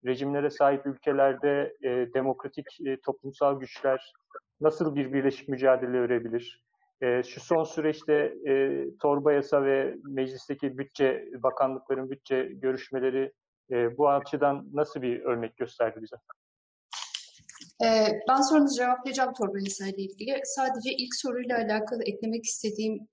rejimlere 0.06 0.50
sahip 0.50 0.86
ülkelerde 0.86 1.76
e, 1.82 1.90
demokratik 2.14 2.66
e, 2.86 3.02
toplumsal 3.02 3.60
güçler 3.60 4.14
nasıl 4.62 4.96
bir 4.96 5.14
birleşik 5.14 5.50
mücadele 5.50 5.98
örebilir? 5.98 6.66
E, 7.02 7.24
şu 7.24 7.40
son 7.40 7.64
süreçte 7.64 8.34
e, 8.48 8.86
torba 9.02 9.34
yasa 9.34 9.64
ve 9.64 9.96
meclisteki 10.04 10.78
bütçe, 10.78 11.30
bakanlıkların 11.44 12.10
bütçe 12.10 12.44
görüşmeleri 12.44 13.32
e, 13.72 13.98
bu 13.98 14.10
açıdan 14.10 14.68
nasıl 14.74 15.02
bir 15.02 15.22
örnek 15.22 15.58
gösterdi 15.58 16.00
bize? 16.02 16.16
Ee, 17.84 18.08
ben 18.30 18.42
sorunuzu 18.42 18.76
cevaplayacağım 18.78 19.34
torba 19.34 19.60
yasayla 19.60 19.98
ilgili. 19.98 20.42
Sadece 20.44 20.92
ilk 20.94 21.16
soruyla 21.16 21.58
alakalı 21.58 22.04
eklemek 22.04 22.46
istediğim 22.46 23.08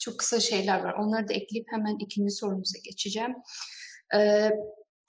çok 0.00 0.18
kısa 0.18 0.40
şeyler 0.40 0.80
var. 0.84 0.94
Onları 0.94 1.28
da 1.28 1.32
ekleyip 1.32 1.66
hemen 1.70 1.96
ikinci 2.00 2.30
sorumuza 2.30 2.78
geçeceğim. 2.84 3.34
Ee, 4.14 4.50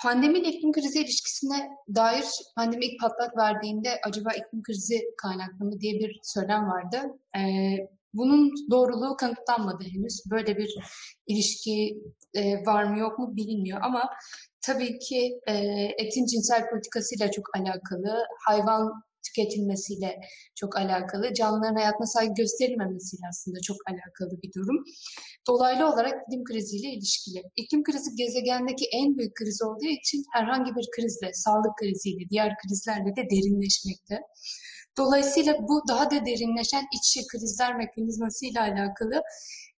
pandemi 0.04 0.40
ile 0.40 0.50
iklim 0.50 0.72
krizi 0.72 1.02
ilişkisine 1.02 1.70
dair 1.96 2.26
pandemi 2.56 2.86
ilk 2.86 3.00
patlak 3.02 3.38
verdiğinde 3.38 3.90
acaba 4.06 4.30
iklim 4.32 4.64
krizi 4.64 5.02
kaynaklı 5.18 5.66
mı 5.66 5.80
diye 5.80 5.94
bir 5.94 6.20
söylem 6.24 6.68
vardı. 6.70 6.98
Ee, 7.38 7.78
bunun 8.14 8.52
doğruluğu 8.72 9.18
kanıtlanmadı 9.18 9.84
henüz. 9.84 10.24
Böyle 10.32 10.58
bir 10.58 10.76
ilişki 11.28 12.04
e, 12.34 12.66
var 12.66 12.84
mı 12.84 13.00
yok 13.00 13.20
mu 13.20 13.36
bilinmiyor 13.36 13.80
ama 13.82 14.10
tabii 14.66 15.00
ki 15.00 15.40
e, 15.48 15.54
etin 15.98 16.26
cinsel 16.26 16.70
politikasıyla 16.70 17.32
çok 17.32 17.46
alakalı, 17.58 18.26
hayvan 18.48 19.04
tüketilmesiyle 19.28 20.20
çok 20.56 20.78
alakalı, 20.78 21.34
canlıların 21.34 21.76
hayatına 21.76 22.08
saygı 22.08 22.34
gösterilmemesiyle 22.34 23.26
aslında 23.30 23.60
çok 23.64 23.78
alakalı 23.90 24.42
bir 24.42 24.54
durum. 24.54 24.84
Dolaylı 25.48 25.88
olarak 25.94 26.14
iklim 26.28 26.44
kriziyle 26.44 26.90
ilişkili. 26.90 27.44
İklim 27.56 27.84
krizi 27.84 28.16
gezegendeki 28.16 28.86
en 28.94 29.18
büyük 29.18 29.36
kriz 29.36 29.62
olduğu 29.62 29.92
için 30.02 30.24
herhangi 30.34 30.76
bir 30.76 30.88
krizle, 30.96 31.34
sağlık 31.34 31.78
kriziyle, 31.82 32.30
diğer 32.30 32.54
krizlerle 32.58 33.16
de 33.16 33.30
derinleşmekte. 33.32 34.20
Dolayısıyla 34.98 35.54
bu 35.60 35.82
daha 35.88 36.12
da 36.12 36.26
derinleşen 36.26 36.86
iç 36.98 37.28
krizler 37.32 37.76
mekanizması 37.78 38.46
ile 38.46 38.60
alakalı 38.60 39.22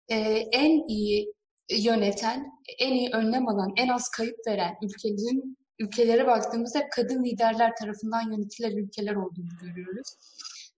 e, 0.09 0.15
en 0.51 0.87
iyi 0.87 1.33
yöneten, 1.69 2.51
en 2.79 2.93
iyi 2.93 3.09
önlem 3.09 3.47
alan, 3.47 3.73
en 3.77 3.87
az 3.87 4.09
kayıp 4.09 4.35
veren 4.47 4.75
ülkelerin 4.83 5.57
ülkelere 5.79 6.27
baktığımızda 6.27 6.89
kadın 6.89 7.23
liderler 7.23 7.71
tarafından 7.75 8.31
yönetilen 8.31 8.77
ülkeler 8.77 9.15
olduğunu 9.15 9.57
görüyoruz. 9.61 10.07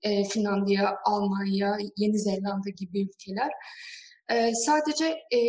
E, 0.01 0.23
Finlandiya, 0.23 0.95
Almanya, 1.05 1.77
Yeni 1.97 2.19
Zelanda 2.19 2.69
gibi 2.69 3.01
ülkeler. 3.01 3.51
E, 4.29 4.55
sadece 4.55 5.05
e, 5.05 5.39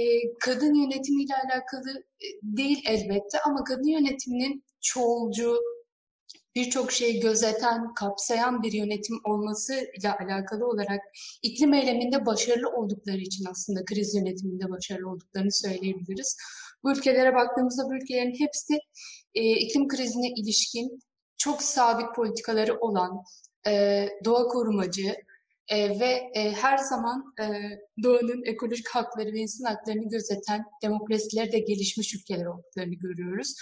kadın 0.40 0.74
yönetimiyle 0.74 1.34
alakalı 1.44 2.04
değil 2.42 2.82
elbette 2.88 3.40
ama 3.46 3.64
kadın 3.64 3.88
yönetiminin 3.88 4.64
çoğulcu, 4.80 5.56
birçok 6.54 6.92
şeyi 6.92 7.20
gözeten, 7.20 7.94
kapsayan 7.94 8.62
bir 8.62 8.72
yönetim 8.72 9.20
olmasıyla 9.24 10.18
alakalı 10.20 10.66
olarak 10.66 11.00
iklim 11.42 11.74
eyleminde 11.74 12.26
başarılı 12.26 12.68
oldukları 12.68 13.18
için 13.18 13.44
aslında 13.50 13.84
kriz 13.84 14.14
yönetiminde 14.14 14.70
başarılı 14.70 15.10
olduklarını 15.10 15.52
söyleyebiliriz. 15.52 16.36
Bu 16.82 16.92
ülkelere 16.92 17.34
baktığımızda 17.34 17.84
bu 17.84 17.94
ülkelerin 17.94 18.38
hepsi 18.38 18.78
e, 19.34 19.50
iklim 19.52 19.88
krizine 19.88 20.28
ilişkin 20.28 21.00
çok 21.38 21.62
sabit 21.62 22.14
politikaları 22.16 22.78
olan, 22.78 23.22
e, 23.66 24.06
doğa 24.24 24.48
korumacı 24.48 25.14
e, 25.68 26.00
ve 26.00 26.30
e, 26.34 26.52
her 26.52 26.78
zaman 26.78 27.34
e, 27.40 27.44
doğanın 28.02 28.44
ekolojik 28.44 28.88
hakları 28.88 29.32
ve 29.32 29.38
insan 29.38 29.64
haklarını 29.64 30.08
gözeten 30.08 30.64
demokrasileri 30.82 31.52
de 31.52 31.58
gelişmiş 31.58 32.14
ülkeler 32.14 32.46
olduklarını 32.46 32.94
görüyoruz. 32.94 33.54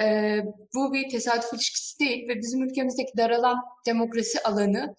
E, 0.00 0.38
bu 0.74 0.92
bir 0.92 1.10
tesadüf 1.10 1.52
ilişkisi 1.52 1.98
değil 2.00 2.28
ve 2.28 2.36
bizim 2.36 2.62
ülkemizdeki 2.62 3.12
daralan 3.16 3.58
demokrasi 3.86 4.40
alanı 4.42 4.94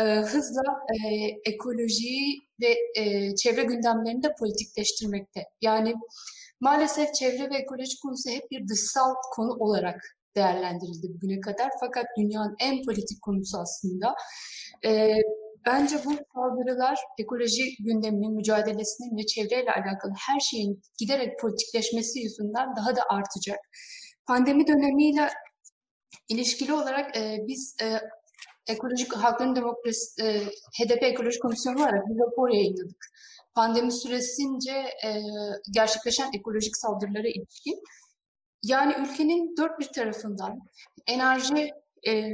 e, 0.00 0.04
hızla 0.04 0.62
e, 0.94 1.26
ekolojiyi 1.50 2.38
ve 2.60 3.00
e, 3.02 3.34
çevre 3.36 3.62
gündemlerini 3.62 4.22
de 4.22 4.34
politikleştirmekte. 4.40 5.44
Yani 5.62 5.94
maalesef 6.60 7.14
çevre 7.14 7.50
ve 7.50 7.56
ekoloji 7.56 7.98
konusu 8.02 8.30
hep 8.30 8.50
bir 8.50 8.68
dışsal 8.68 9.14
konu 9.34 9.52
olarak 9.52 10.00
değerlendirildi 10.36 11.14
bugüne 11.14 11.40
kadar. 11.40 11.70
Fakat 11.80 12.06
dünyanın 12.18 12.56
en 12.60 12.84
politik 12.84 13.22
konusu 13.22 13.58
aslında. 13.58 14.14
E, 14.84 15.16
bence 15.66 15.96
bu 16.04 16.12
saldırılar 16.34 16.98
ekoloji 17.18 17.76
gündeminin, 17.80 18.34
mücadelesinin 18.36 19.16
ve 19.16 19.26
çevreyle 19.26 19.72
alakalı 19.72 20.12
her 20.28 20.40
şeyin 20.40 20.82
giderek 20.98 21.38
politikleşmesi 21.40 22.20
yüzünden 22.20 22.76
daha 22.76 22.96
da 22.96 23.02
artacak. 23.08 23.58
Pandemi 24.30 24.66
dönemiyle 24.66 25.28
ilişkili 26.28 26.72
olarak 26.72 27.16
e, 27.16 27.38
biz 27.46 27.76
e, 27.82 28.00
Ekolojik 28.72 29.16
Halkların 29.16 29.56
Demokrasi, 29.56 30.22
e, 30.22 30.40
HDP 30.78 31.02
Ekoloji 31.02 31.38
Komisyonu 31.38 31.78
olarak 31.78 32.08
bir 32.08 32.20
rapor 32.20 32.48
yayınladık. 32.48 33.06
Pandemi 33.54 33.92
süresince 33.92 34.72
e, 35.04 35.22
gerçekleşen 35.70 36.30
ekolojik 36.34 36.76
saldırılara 36.76 37.28
ilişkin. 37.28 37.82
Yani 38.62 38.94
ülkenin 39.00 39.56
dört 39.56 39.78
bir 39.80 39.88
tarafından 39.94 40.58
enerji 41.06 41.70
e, 42.08 42.32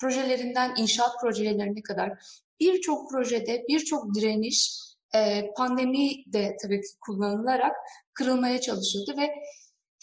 projelerinden 0.00 0.74
inşaat 0.76 1.20
projelerine 1.20 1.82
kadar 1.82 2.12
birçok 2.60 3.10
projede 3.10 3.64
birçok 3.68 4.14
direniş 4.14 4.78
e, 5.14 5.50
pandemi 5.56 6.10
de 6.26 6.56
tabii 6.62 6.80
ki 6.80 6.88
kullanılarak 7.00 7.76
kırılmaya 8.14 8.60
çalışıldı 8.60 9.14
ve 9.16 9.30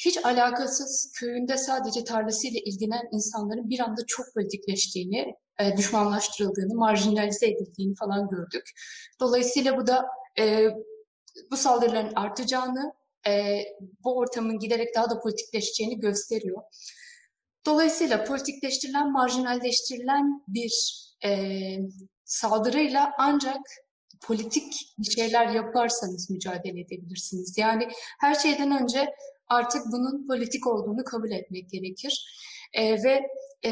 hiç 0.05 0.25
alakasız 0.25 1.11
köyünde 1.19 1.57
sadece 1.57 2.03
tarlasıyla 2.03 2.59
ilgilenen 2.65 3.09
insanların 3.11 3.69
bir 3.69 3.79
anda 3.79 4.01
çok 4.07 4.25
politikleştiğini, 4.33 5.35
e, 5.59 5.77
düşmanlaştırıldığını, 5.77 6.75
marjinalize 6.75 7.47
edildiğini 7.47 7.95
falan 7.95 8.29
gördük. 8.29 8.71
Dolayısıyla 9.19 9.77
bu 9.77 9.87
da 9.87 10.05
e, 10.39 10.67
bu 11.51 11.57
saldırıların 11.57 12.15
artacağını, 12.15 12.93
e, 13.27 13.61
bu 14.03 14.17
ortamın 14.17 14.59
giderek 14.59 14.95
daha 14.95 15.09
da 15.09 15.19
politikleşeceğini 15.19 15.99
gösteriyor. 15.99 16.61
Dolayısıyla 17.65 18.23
politikleştirilen, 18.23 19.11
marjinalleştirilen 19.11 20.43
bir 20.47 20.99
e, 21.25 21.29
saldırıyla 22.25 23.11
ancak 23.17 23.61
politik 24.21 24.73
şeyler 25.15 25.47
yaparsanız 25.47 26.29
mücadele 26.29 26.79
edebilirsiniz. 26.79 27.57
Yani 27.57 27.87
her 28.19 28.35
şeyden 28.35 28.81
önce 28.81 29.13
artık 29.49 29.81
bunun 29.91 30.27
politik 30.27 30.67
olduğunu 30.67 31.03
kabul 31.03 31.31
etmek 31.31 31.69
gerekir. 31.69 32.25
E, 32.73 33.03
ve 33.03 33.29
e, 33.65 33.71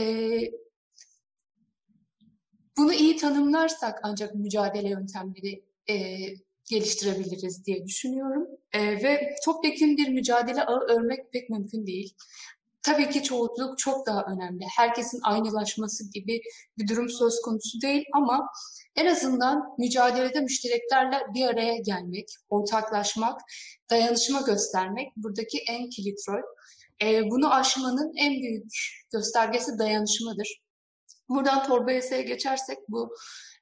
bunu 2.78 2.94
iyi 2.94 3.18
tanımlarsak 3.18 4.00
ancak 4.04 4.36
mücadele 4.36 4.90
yöntemleri 4.90 5.64
e, 5.90 6.18
geliştirebiliriz 6.66 7.66
diye 7.66 7.86
düşünüyorum. 7.86 8.48
E, 8.74 9.04
ve 9.04 9.36
topyekun 9.46 9.98
bir 9.98 10.08
mücadele 10.10 10.64
ağı 10.64 10.80
örmek 10.80 11.34
pek 11.34 11.50
mümkün 11.50 11.88
değil. 11.88 12.16
Tabii 12.82 13.10
ki 13.10 13.24
çoğunluk 13.24 13.78
çok 13.78 14.08
daha 14.08 14.24
önemli. 14.24 14.66
Herkesin 14.78 15.20
aynılaşması 15.24 16.12
gibi 16.12 16.42
bir 16.78 16.88
durum 16.88 17.10
söz 17.10 17.42
konusu 17.42 17.82
değil 17.82 18.04
ama 18.14 18.48
en 18.96 19.06
azından 19.06 19.64
mücadelede 19.78 20.42
müştereklerle 20.42 21.22
bir 21.34 21.46
araya 21.46 21.78
gelmek, 21.78 22.28
ortaklaşmak, 22.50 23.42
dayanışma 23.90 24.42
göstermek 24.42 25.08
buradaki 25.18 25.58
en 25.70 25.90
kilit 25.90 26.20
rol. 26.30 26.42
E, 27.02 27.30
bunu 27.30 27.54
aşmanın 27.54 28.12
en 28.18 28.34
büyük 28.34 28.72
göstergesi 29.12 29.80
dayanışmadır. 29.80 30.62
Buradan 31.30 31.68
torba 31.68 31.92
yasaya 31.92 32.22
geçersek 32.22 32.78
bu 32.90 33.16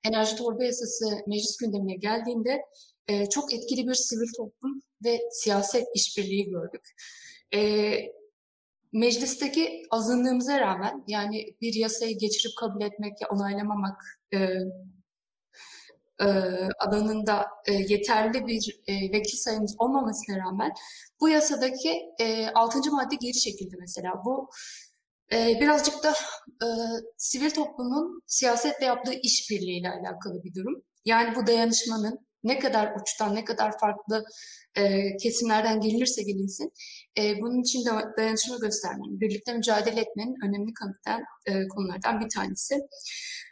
enerji 0.03 0.35
torba 0.35 0.63
yasası 0.63 1.05
meclis 1.27 1.57
gündemine 1.57 1.95
geldiğinde 1.95 2.61
e, 3.07 3.29
çok 3.29 3.53
etkili 3.53 3.87
bir 3.87 3.93
sivil 3.93 4.33
toplum 4.37 4.81
ve 5.03 5.19
siyaset 5.31 5.87
işbirliği 5.95 6.49
gördük. 6.49 6.91
E, 7.53 7.59
meclisteki 8.95 9.83
azınlığımıza 9.91 10.59
rağmen 10.59 11.03
yani 11.07 11.55
bir 11.61 11.73
yasayı 11.73 12.17
geçirip 12.17 12.57
kabul 12.59 12.81
etmek 12.81 13.21
ya 13.21 13.27
onaylamamak 13.29 14.01
e, 14.33 14.37
e, 16.21 16.27
alanında 16.79 17.47
e, 17.67 17.73
yeterli 17.73 18.47
bir 18.47 18.81
e, 18.87 18.93
vekil 18.93 19.37
sayımız 19.37 19.75
olmamasına 19.79 20.37
rağmen 20.37 20.71
bu 21.21 21.29
yasadaki 21.29 22.01
e, 22.19 22.47
6. 22.47 22.91
madde 22.91 23.15
geri 23.15 23.33
çekildi 23.33 23.75
mesela. 23.79 24.13
Bu 24.25 24.49
e, 25.31 25.59
birazcık 25.61 26.03
da 26.03 26.13
e, 26.65 26.67
sivil 27.17 27.51
toplumun 27.51 28.21
siyasetle 28.27 28.85
yaptığı 28.85 29.13
işbirliğiyle 29.13 29.89
alakalı 29.89 30.43
bir 30.43 30.53
durum. 30.53 30.81
Yani 31.05 31.35
bu 31.35 31.47
dayanışmanın 31.47 32.27
ne 32.45 32.59
kadar 32.59 32.95
uçtan, 33.01 33.35
ne 33.35 33.45
kadar 33.45 33.79
farklı 33.79 34.25
e, 34.75 35.17
kesimlerden 35.17 35.81
gelinirse 35.81 36.23
gelinsin, 36.23 36.73
e, 37.17 37.41
bunun 37.41 37.61
için 37.61 37.85
de 37.85 37.89
dayanışma 38.17 38.57
göstermenin, 38.57 39.19
birlikte 39.19 39.53
mücadele 39.53 40.01
etmenin 40.01 40.35
önemli 40.47 40.73
kanıtlayan 40.73 41.23
e, 41.45 41.67
konulardan 41.67 42.19
bir 42.19 42.29
tanesi. 42.29 42.79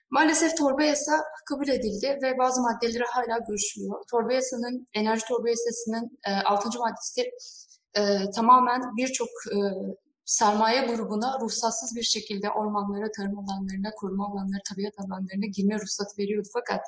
Maalesef 0.09 0.57
torba 0.57 0.83
yasa 0.83 1.23
kabul 1.49 1.67
edildi 1.67 2.19
ve 2.23 2.37
bazı 2.37 2.61
maddeleri 2.61 3.03
hala 3.03 3.37
görüşülüyor. 3.47 4.03
Torba 4.11 4.33
yasanın, 4.33 4.87
enerji 4.93 5.25
torba 5.25 5.49
yasasının 5.49 6.19
e, 6.27 6.31
6. 6.31 6.79
maddesi 6.79 7.31
e, 7.97 8.31
tamamen 8.35 8.81
birçok 8.97 9.27
e, 9.27 9.57
sermaye 10.25 10.85
grubuna 10.85 11.39
ruhsatsız 11.41 11.95
bir 11.95 12.03
şekilde 12.03 12.49
ormanlara, 12.49 13.11
tarım 13.11 13.39
alanlarına, 13.39 13.91
koruma 13.95 14.27
alanları, 14.27 14.61
tabiat 14.69 14.93
alanlarına 14.97 15.45
girme 15.55 15.75
ruhsatı 15.75 16.17
veriyordu. 16.17 16.47
Fakat 16.53 16.81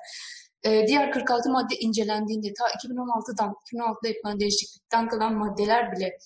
e, 0.65 0.87
diğer 0.87 1.11
46 1.11 1.49
madde 1.49 1.75
incelendiğinde 1.75 2.53
ta 2.53 2.65
2016'dan 2.67 3.55
2016'da 3.73 4.07
yapılan 4.07 4.39
değişiklikten 4.39 5.07
kalan 5.07 5.33
maddeler 5.33 5.91
bile 5.91 6.17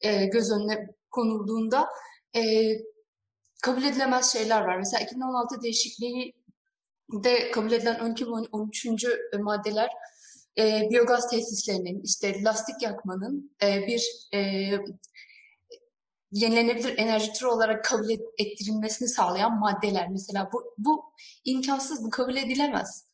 e, 0.00 0.26
göz 0.26 0.50
önüne 0.50 0.86
konulduğunda 1.10 1.88
e, 2.36 2.72
kabul 3.62 3.82
edilemez 3.82 4.32
şeyler 4.32 4.60
var. 4.60 4.76
Mesela 4.76 5.04
2016 5.04 5.62
değişikliği 5.62 6.34
de 7.12 7.50
kabul 7.50 7.72
edilen 7.72 8.00
12 8.00 8.26
ve 8.26 8.30
13. 8.52 8.86
maddeler 9.40 9.90
e, 10.58 10.88
biyogaz 10.90 11.30
tesislerinin, 11.30 12.02
işte 12.04 12.42
lastik 12.42 12.82
yakmanın 12.82 13.56
e, 13.62 13.86
bir 13.86 14.28
e, 14.34 14.70
yenilenebilir 16.32 16.98
enerji 16.98 17.32
türü 17.32 17.48
olarak 17.48 17.84
kabul 17.84 18.10
ettirilmesini 18.38 19.08
sağlayan 19.08 19.58
maddeler. 19.58 20.08
Mesela 20.08 20.50
bu, 20.52 20.74
bu 20.78 21.04
imkansız, 21.44 22.04
bu 22.04 22.10
kabul 22.10 22.36
edilemez. 22.36 23.07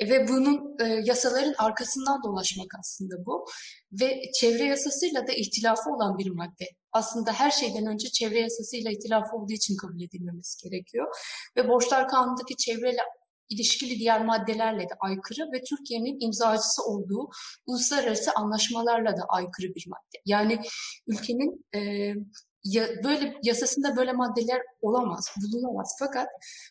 E, 0.00 0.10
ve 0.10 0.28
bunun 0.28 0.76
e, 0.80 0.84
yasaların 1.04 1.54
arkasından 1.58 2.22
dolaşmak 2.24 2.66
aslında 2.80 3.26
bu. 3.26 3.44
Ve 3.92 4.20
çevre 4.40 4.64
yasasıyla 4.64 5.26
da 5.26 5.32
ihtilafı 5.32 5.90
olan 5.90 6.18
bir 6.18 6.30
madde. 6.30 6.64
Aslında 6.92 7.32
her 7.32 7.50
şeyden 7.50 7.86
önce 7.86 8.08
çevre 8.08 8.40
yasasıyla 8.40 8.90
ihtilafı 8.90 9.36
olduğu 9.36 9.52
için 9.52 9.76
kabul 9.76 10.02
edilmemesi 10.02 10.68
gerekiyor. 10.68 11.06
Ve 11.56 11.68
Borçlar 11.68 12.08
Kanunu'ndaki 12.08 12.56
çevreyle 12.56 13.02
ilişkili 13.48 13.98
diğer 13.98 14.24
maddelerle 14.24 14.82
de 14.82 14.94
aykırı 15.00 15.52
ve 15.52 15.62
Türkiye'nin 15.70 16.26
imzacısı 16.26 16.82
olduğu 16.82 17.28
uluslararası 17.66 18.30
anlaşmalarla 18.32 19.16
da 19.16 19.22
aykırı 19.28 19.74
bir 19.74 19.84
madde. 19.88 20.22
Yani 20.26 20.60
ülkenin 21.06 21.66
e, 21.74 21.80
ya, 22.64 22.88
böyle 23.04 23.34
yasasında 23.42 23.96
böyle 23.96 24.12
maddeler 24.12 24.62
olamaz, 24.82 25.28
bulunamaz. 25.42 25.96
Fakat 25.98 26.28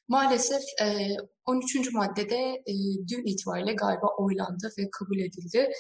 maalesef 0.08 0.62
e, 0.82 1.08
13. 1.46 1.94
maddede 1.94 2.40
e, 2.68 2.74
dün 3.08 3.26
itibariyle 3.26 3.74
galiba 3.74 4.08
oylandı 4.18 4.70
ve 4.78 4.90
kabul 4.92 5.20
edildi. 5.20 5.72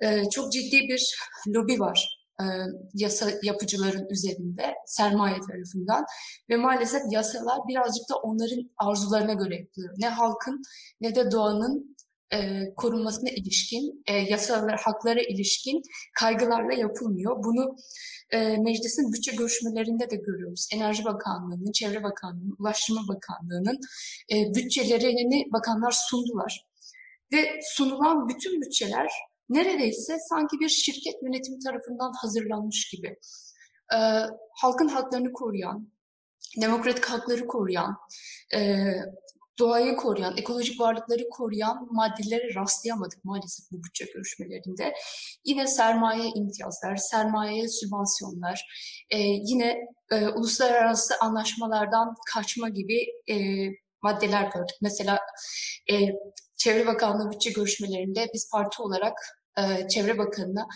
E, 0.00 0.30
çok 0.30 0.52
ciddi 0.52 0.76
bir 0.88 1.16
lobi 1.48 1.80
var 1.80 2.24
e, 2.40 2.44
yasa 2.94 3.30
yapıcıların 3.42 4.06
üzerinde 4.10 4.74
sermaye 4.86 5.36
tarafından 5.40 6.04
ve 6.50 6.56
maalesef 6.56 7.02
yasalar 7.10 7.58
birazcık 7.68 8.08
da 8.10 8.14
onların 8.16 8.70
arzularına 8.78 9.32
göre 9.32 9.56
yapılıyor. 9.56 9.94
Ne 9.98 10.08
halkın 10.08 10.62
ne 11.00 11.14
de 11.14 11.30
doğanın 11.30 11.93
e, 12.32 12.60
korunmasına 12.76 13.30
ilişkin, 13.30 14.02
e, 14.06 14.12
yasalar, 14.12 14.80
haklara 14.80 15.20
ilişkin 15.20 15.82
kaygılarla 16.14 16.74
yapılmıyor. 16.74 17.44
Bunu 17.44 17.76
e, 18.30 18.56
meclisin 18.56 19.12
bütçe 19.12 19.32
görüşmelerinde 19.36 20.10
de 20.10 20.16
görüyoruz. 20.16 20.68
Enerji 20.72 21.04
Bakanlığı'nın, 21.04 21.72
Çevre 21.72 22.02
Bakanlığı'nın, 22.02 22.56
Ulaştırma 22.58 23.00
Bakanlığı'nın 23.08 23.80
e, 24.32 24.54
bütçelerini 24.54 25.44
bakanlar 25.52 25.94
sundular. 26.10 26.66
Ve 27.32 27.60
sunulan 27.62 28.28
bütün 28.28 28.60
bütçeler 28.60 29.10
neredeyse 29.48 30.16
sanki 30.28 30.56
bir 30.60 30.68
şirket 30.68 31.22
yönetimi 31.22 31.58
tarafından 31.58 32.12
hazırlanmış 32.22 32.90
gibi. 32.90 33.16
E, 33.94 33.98
halkın 34.60 34.88
haklarını 34.88 35.32
koruyan, 35.32 35.92
demokratik 36.60 37.04
hakları 37.04 37.46
koruyan, 37.46 37.96
e, 38.54 38.86
doğayı 39.58 39.96
koruyan, 39.96 40.36
ekolojik 40.36 40.80
varlıkları 40.80 41.28
koruyan 41.30 41.88
maddelere 41.90 42.54
rastlayamadık 42.54 43.24
maalesef 43.24 43.70
bu 43.72 43.84
bütçe 43.84 44.04
görüşmelerinde. 44.04 44.94
Yine 45.44 45.66
sermaye 45.66 46.28
imtiyazlar, 46.34 46.96
sermaye 46.96 47.68
sübvansiyonlar, 47.68 48.66
e, 49.10 49.18
yine 49.18 49.76
e, 50.10 50.28
uluslararası 50.28 51.14
anlaşmalardan 51.20 52.14
kaçma 52.34 52.68
gibi 52.68 53.06
e, 53.30 53.36
maddeler 54.02 54.42
gördük. 54.42 54.76
Mesela 54.82 55.18
e, 55.92 55.94
Çevre 56.56 56.86
Bakanlığı 56.86 57.30
bütçe 57.32 57.50
görüşmelerinde 57.50 58.30
biz 58.34 58.50
parti 58.52 58.82
olarak 58.82 59.18
e, 59.58 59.88
Çevre 59.88 60.18
Bakanı'na 60.18 60.66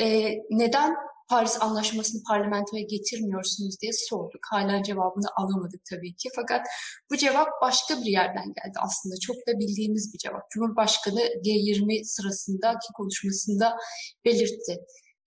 e, 0.00 0.34
neden 0.50 0.94
Paris 1.30 1.62
Anlaşması'nı 1.62 2.22
parlamentoya 2.28 2.82
getirmiyorsunuz 2.82 3.80
diye 3.80 3.92
sorduk. 3.94 4.40
Hala 4.50 4.82
cevabını 4.82 5.26
alamadık 5.36 5.80
tabii 5.90 6.14
ki. 6.14 6.28
Fakat 6.36 6.66
bu 7.10 7.16
cevap 7.16 7.48
başka 7.62 7.96
bir 7.96 8.10
yerden 8.10 8.46
geldi 8.46 8.76
aslında. 8.78 9.14
Çok 9.20 9.36
da 9.36 9.58
bildiğimiz 9.58 10.12
bir 10.12 10.18
cevap. 10.18 10.50
Cumhurbaşkanı 10.50 11.20
G20 11.20 12.04
sırasındaki 12.04 12.86
konuşmasında 12.96 13.76
belirtti. 14.24 14.76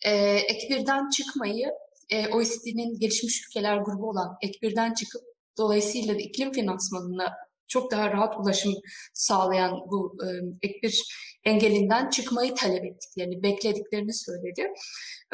Ee, 0.06 0.12
ek 0.50 0.68
birden 0.70 1.10
çıkmayı 1.10 1.68
e, 2.10 2.28
OECD'nin 2.28 3.00
gelişmiş 3.00 3.48
ülkeler 3.48 3.78
grubu 3.78 4.10
olan 4.10 4.38
ek 4.42 4.60
birden 4.62 4.94
çıkıp 4.94 5.22
dolayısıyla 5.58 6.16
da 6.16 6.20
iklim 6.20 6.52
finansmanına 6.52 7.34
çok 7.67 7.91
daha 7.91 8.12
rahat 8.12 8.36
ulaşım 8.39 8.73
sağlayan 9.13 9.71
bu 9.91 10.17
e, 10.23 10.28
ek 10.62 10.80
bir 10.84 11.04
engelinden 11.45 12.10
çıkmayı 12.10 12.56
talep 12.56 12.86
ettiklerini, 12.86 13.43
beklediklerini 13.43 14.13
söyledi. 14.13 14.73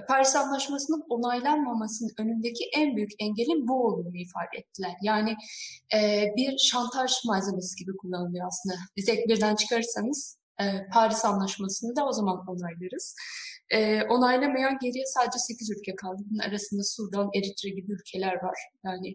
Paris 0.07 0.35
Anlaşması'nın 0.35 1.03
onaylanmamasının 1.09 2.11
önündeki 2.19 2.63
en 2.77 2.95
büyük 2.95 3.11
engelin 3.19 3.67
bu 3.67 3.87
olduğunu 3.87 4.17
ifade 4.17 4.57
ettiler. 4.57 4.91
Yani 5.03 5.35
e, 5.95 6.25
bir 6.37 6.57
şantaj 6.57 7.11
malzemesi 7.25 7.75
gibi 7.75 7.97
kullanılıyor 7.97 8.47
aslında. 8.47 8.75
Biz 8.97 9.09
ek 9.09 9.23
birden 9.27 9.55
çıkarırsanız 9.55 10.37
e, 10.61 10.63
Paris 10.93 11.25
Anlaşması'nı 11.25 11.95
da 11.95 12.05
o 12.05 12.11
zaman 12.11 12.37
onaylarız. 12.47 13.15
E, 13.69 14.03
onaylamayan 14.03 14.77
geriye 14.81 15.05
sadece 15.05 15.39
8 15.39 15.69
ülke 15.69 15.95
kaldı. 15.95 16.21
Bunun 16.25 16.39
arasında 16.39 16.83
Sudan, 16.83 17.29
Eritre 17.35 17.69
gibi 17.69 17.91
ülkeler 17.91 18.33
var. 18.33 18.57
Yani 18.85 19.09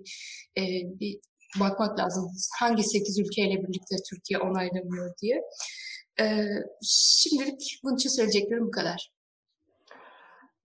e, 0.58 0.62
bir 1.00 1.20
bakmak 1.60 1.98
lazım. 1.98 2.30
Hangi 2.60 2.82
8 2.82 3.18
ülkeyle 3.18 3.62
birlikte 3.62 3.96
Türkiye 4.10 4.38
onaylamıyor 4.40 5.10
diye. 5.22 5.40
Ee, 6.20 6.46
şimdilik 6.82 7.80
bunun 7.84 7.94
için 7.94 8.08
söyleyeceklerim 8.08 8.66
bu 8.66 8.70
kadar. 8.70 9.10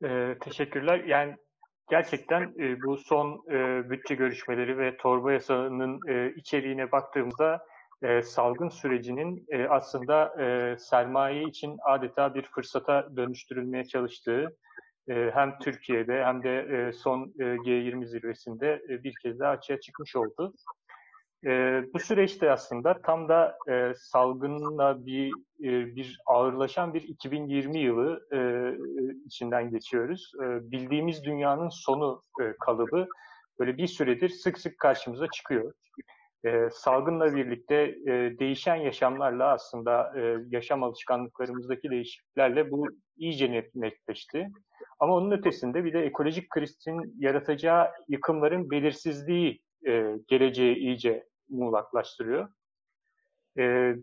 Ee, 0.04 0.38
teşekkürler. 0.41 1.04
Yani 1.04 1.36
gerçekten 1.89 2.41
e, 2.60 2.82
bu 2.82 2.97
son 2.97 3.43
e, 3.52 3.89
bütçe 3.89 4.15
görüşmeleri 4.15 4.78
ve 4.78 4.97
torba 4.97 5.32
yasanın 5.32 5.99
e, 6.08 6.34
içeriğine 6.36 6.91
baktığımızda 6.91 7.65
e, 8.04 8.21
salgın 8.21 8.69
sürecinin 8.69 9.45
e, 9.49 9.67
aslında 9.67 10.43
e, 10.43 10.78
sermaye 10.78 11.43
için 11.43 11.78
adeta 11.86 12.36
bir 12.36 12.43
fırsata 12.43 13.10
dönüştürülmeye 13.17 13.86
çalıştığı 13.86 14.58
e, 15.10 15.32
hem 15.34 15.60
Türkiye'de 15.60 16.25
hem 16.25 16.43
de 16.43 16.60
e, 16.60 16.91
son 16.91 17.34
e, 17.39 17.43
G20 17.43 18.06
zirvesinde 18.06 18.82
e, 18.89 19.04
bir 19.04 19.13
kez 19.23 19.39
daha 19.39 19.52
açığa 19.52 19.80
çıkmış 19.80 20.15
oldu. 20.15 20.54
E, 21.45 21.84
bu 21.93 21.99
süreçte 21.99 22.52
aslında 22.52 23.02
tam 23.02 23.30
da 23.30 23.58
e, 23.69 23.93
salgınla 23.95 25.06
bir 25.06 25.32
e, 25.63 25.95
bir 25.95 26.19
ağırlaşan 26.25 26.93
bir 26.93 27.02
2020 27.02 27.80
yılı 27.80 28.28
e, 28.34 28.39
içinden 29.25 29.71
geçiyoruz. 29.71 30.32
E, 30.43 30.71
bildiğimiz 30.71 31.23
dünyanın 31.23 31.69
sonu 31.69 32.23
e, 32.41 32.43
kalıbı 32.60 33.08
böyle 33.60 33.78
bir 33.78 33.88
süredir 33.88 34.30
sık 34.30 34.60
sık 34.60 34.78
karşımıza 34.78 35.28
çıkıyor. 35.28 35.73
E, 36.45 36.69
salgınla 36.71 37.36
birlikte 37.36 37.75
e, 38.08 38.39
değişen 38.39 38.75
yaşamlarla 38.75 39.52
aslında 39.52 40.19
e, 40.19 40.38
yaşam 40.49 40.84
alışkanlıklarımızdaki 40.84 41.89
değişikliklerle 41.89 42.71
bu 42.71 42.88
iyice 43.17 43.65
netleşti. 43.75 44.47
Ama 44.99 45.15
onun 45.15 45.32
ötesinde 45.32 45.84
bir 45.84 45.93
de 45.93 45.99
ekolojik 45.99 46.49
krizin 46.49 47.15
yaratacağı 47.19 47.91
yıkımların 48.08 48.69
belirsizliği 48.69 49.62
e, 49.88 50.15
geleceği 50.28 50.75
iyice 50.75 51.29
muğlaklaştırıyor. 51.49 52.49
E, 53.57 53.95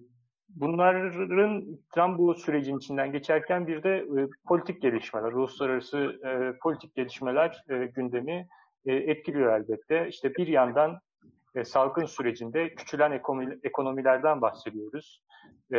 bunların 0.49 1.65
tam 1.95 2.19
bu 2.19 2.35
sürecin 2.35 2.79
içinden 2.79 3.13
geçerken 3.13 3.67
bir 3.67 3.83
de 3.83 3.97
e, 3.97 4.29
politik 4.49 4.83
gelişmeler, 4.83 5.33
uluslararası 5.33 5.99
e, 6.25 6.59
politik 6.59 6.95
gelişmeler 6.95 7.65
e, 7.69 7.87
gündemi 7.87 8.49
e, 8.87 8.95
etkiliyor 8.95 9.61
elbette. 9.61 10.09
İşte 10.09 10.35
bir 10.35 10.47
yandan 10.47 11.01
e, 11.55 11.65
salgın 11.65 12.05
sürecinde 12.05 12.75
küçülen 12.75 13.13
ekonomi, 13.13 13.59
ekonomilerden 13.63 14.41
bahsediyoruz. 14.41 15.23
E, 15.73 15.79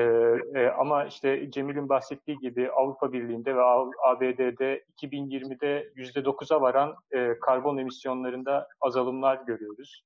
e, 0.55 0.67
ama 0.77 1.05
işte 1.05 1.51
Cemil'in 1.51 1.89
bahsettiği 1.89 2.37
gibi 2.37 2.71
Avrupa 2.71 3.13
Birliği'nde 3.13 3.55
ve 3.55 3.61
ABD'de 4.03 4.83
2020'de 5.01 5.91
%9'a 5.95 6.61
varan 6.61 6.95
e, 7.11 7.39
karbon 7.39 7.77
emisyonlarında 7.77 8.67
azalımlar 8.81 9.41
görüyoruz. 9.47 10.03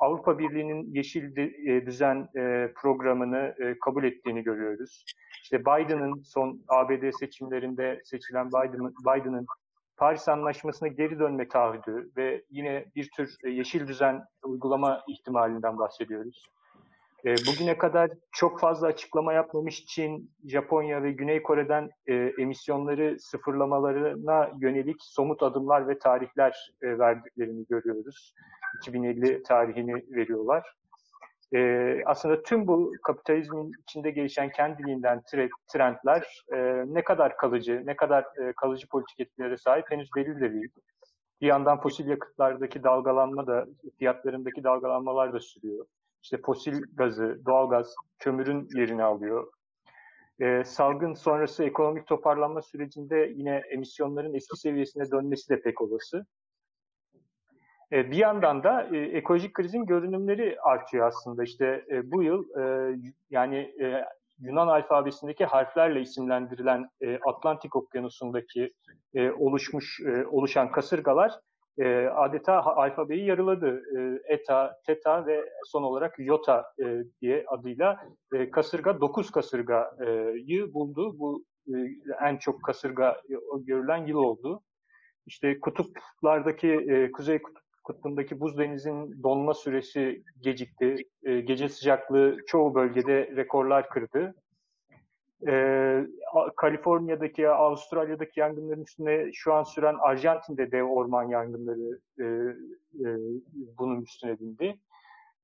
Avrupa 0.00 0.38
Birliği'nin 0.38 0.94
yeşil 0.94 1.36
e, 1.36 1.86
düzen 1.86 2.28
e, 2.36 2.72
programını 2.76 3.54
e, 3.58 3.78
kabul 3.78 4.04
ettiğini 4.04 4.42
görüyoruz. 4.42 5.04
İşte 5.42 5.60
Biden'ın 5.60 6.22
son 6.22 6.60
ABD 6.68 7.10
seçimlerinde 7.20 8.00
seçilen 8.04 8.48
Biden'ın 8.48 8.94
Biden'ın 9.00 9.46
Paris 9.96 10.28
Anlaşması'na 10.28 10.88
geri 10.88 11.18
dönme 11.18 11.48
taahhüdü 11.48 12.10
ve 12.16 12.42
yine 12.50 12.84
bir 12.96 13.10
tür 13.10 13.36
yeşil 13.44 13.88
düzen 13.88 14.24
uygulama 14.44 15.02
ihtimalinden 15.08 15.78
bahsediyoruz. 15.78 16.46
Bugüne 17.24 17.78
kadar 17.78 18.10
çok 18.32 18.60
fazla 18.60 18.86
açıklama 18.86 19.32
yapmamış 19.32 19.86
Çin, 19.86 20.30
Japonya 20.46 21.02
ve 21.02 21.12
Güney 21.12 21.42
Kore'den 21.42 21.90
emisyonları 22.38 23.16
sıfırlamalarına 23.18 24.50
yönelik 24.60 24.96
somut 25.00 25.42
adımlar 25.42 25.88
ve 25.88 25.98
tarihler 25.98 26.72
verdiklerini 26.82 27.66
görüyoruz. 27.70 28.34
2050 28.74 29.42
tarihini 29.42 29.94
veriyorlar. 29.94 30.74
E, 31.54 32.02
aslında 32.06 32.42
tüm 32.42 32.66
bu 32.66 32.92
kapitalizmin 33.02 33.72
içinde 33.82 34.10
gelişen 34.10 34.50
kendiliğinden 34.52 35.22
trendler 35.72 36.44
e, 36.52 36.84
ne 36.86 37.04
kadar 37.04 37.36
kalıcı, 37.36 37.82
ne 37.84 37.96
kadar 37.96 38.22
e, 38.22 38.52
kalıcı 38.52 38.88
politik 38.88 39.20
etkilere 39.20 39.56
sahip 39.56 39.90
henüz 39.90 40.08
belli 40.16 40.40
de 40.40 40.52
değil. 40.52 40.70
Bir 41.40 41.46
yandan 41.46 41.80
fosil 41.80 42.08
yakıtlardaki 42.08 42.82
dalgalanma 42.82 43.46
da, 43.46 43.66
fiyatlarındaki 43.98 44.64
dalgalanmalar 44.64 45.32
da 45.32 45.40
sürüyor. 45.40 45.86
İşte 46.22 46.38
fosil 46.44 46.82
gazı, 46.94 47.40
doğalgaz, 47.46 47.94
kömürün 48.18 48.68
yerini 48.74 49.02
alıyor. 49.02 49.52
E, 50.40 50.64
salgın 50.64 51.14
sonrası 51.14 51.64
ekonomik 51.64 52.06
toparlanma 52.06 52.62
sürecinde 52.62 53.32
yine 53.36 53.62
emisyonların 53.70 54.34
eski 54.34 54.56
seviyesine 54.56 55.10
dönmesi 55.10 55.48
de 55.48 55.60
pek 55.60 55.80
olası. 55.80 56.26
E, 57.92 58.10
bir 58.10 58.16
yandan 58.16 58.62
da 58.62 58.88
e, 58.92 58.98
ekolojik 58.98 59.54
krizin 59.54 59.86
görünümleri 59.86 60.60
artıyor 60.60 61.06
aslında. 61.06 61.44
İşte 61.44 61.84
e, 61.90 62.10
bu 62.10 62.22
yıl 62.22 62.44
yani 63.30 63.74
Yunan 64.40 64.68
alfabesindeki 64.68 65.44
harflerle 65.44 66.00
isimlendirilen 66.00 66.90
Atlantik 67.26 67.76
Okyanusu'ndaki 67.76 68.72
oluşmuş 69.38 70.00
oluşan 70.30 70.72
kasırgalar 70.72 71.32
adeta 72.14 72.62
alfabeyi 72.62 73.26
yarıladı. 73.26 73.82
Eta, 74.24 74.76
Teta 74.86 75.26
ve 75.26 75.50
son 75.66 75.82
olarak 75.82 76.18
Iota 76.18 76.72
diye 77.22 77.44
adıyla 77.48 77.98
kasırga 78.52 79.00
9 79.00 79.30
kasırgayı 79.30 80.74
buldu. 80.74 81.18
Bu 81.18 81.44
en 82.20 82.36
çok 82.36 82.62
kasırga 82.62 83.22
görülen 83.60 84.06
yıl 84.06 84.16
oldu. 84.16 84.62
İşte 85.26 85.60
kutuplardaki 85.60 87.10
Kuzey 87.12 87.42
Kutup 87.42 87.69
kutbundaki 87.92 88.40
buz 88.40 88.58
denizin 88.58 89.22
donma 89.22 89.54
süresi 89.54 90.22
gecikti. 90.40 90.96
E, 91.22 91.40
gece 91.40 91.68
sıcaklığı 91.68 92.36
çoğu 92.46 92.74
bölgede 92.74 93.36
rekorlar 93.36 93.88
kırdı. 93.88 94.34
E, 95.48 95.54
Kaliforniya'daki, 96.56 97.48
Avustralya'daki 97.48 98.40
yangınların 98.40 98.82
üstüne 98.82 99.32
şu 99.32 99.54
an 99.54 99.62
süren 99.62 99.96
Arjantin'de 100.00 100.72
dev 100.72 100.84
orman 100.84 101.28
yangınları 101.28 101.98
e, 102.18 102.24
e, 102.24 103.06
bunun 103.78 104.02
üstüne 104.02 104.40
bindi. 104.40 104.78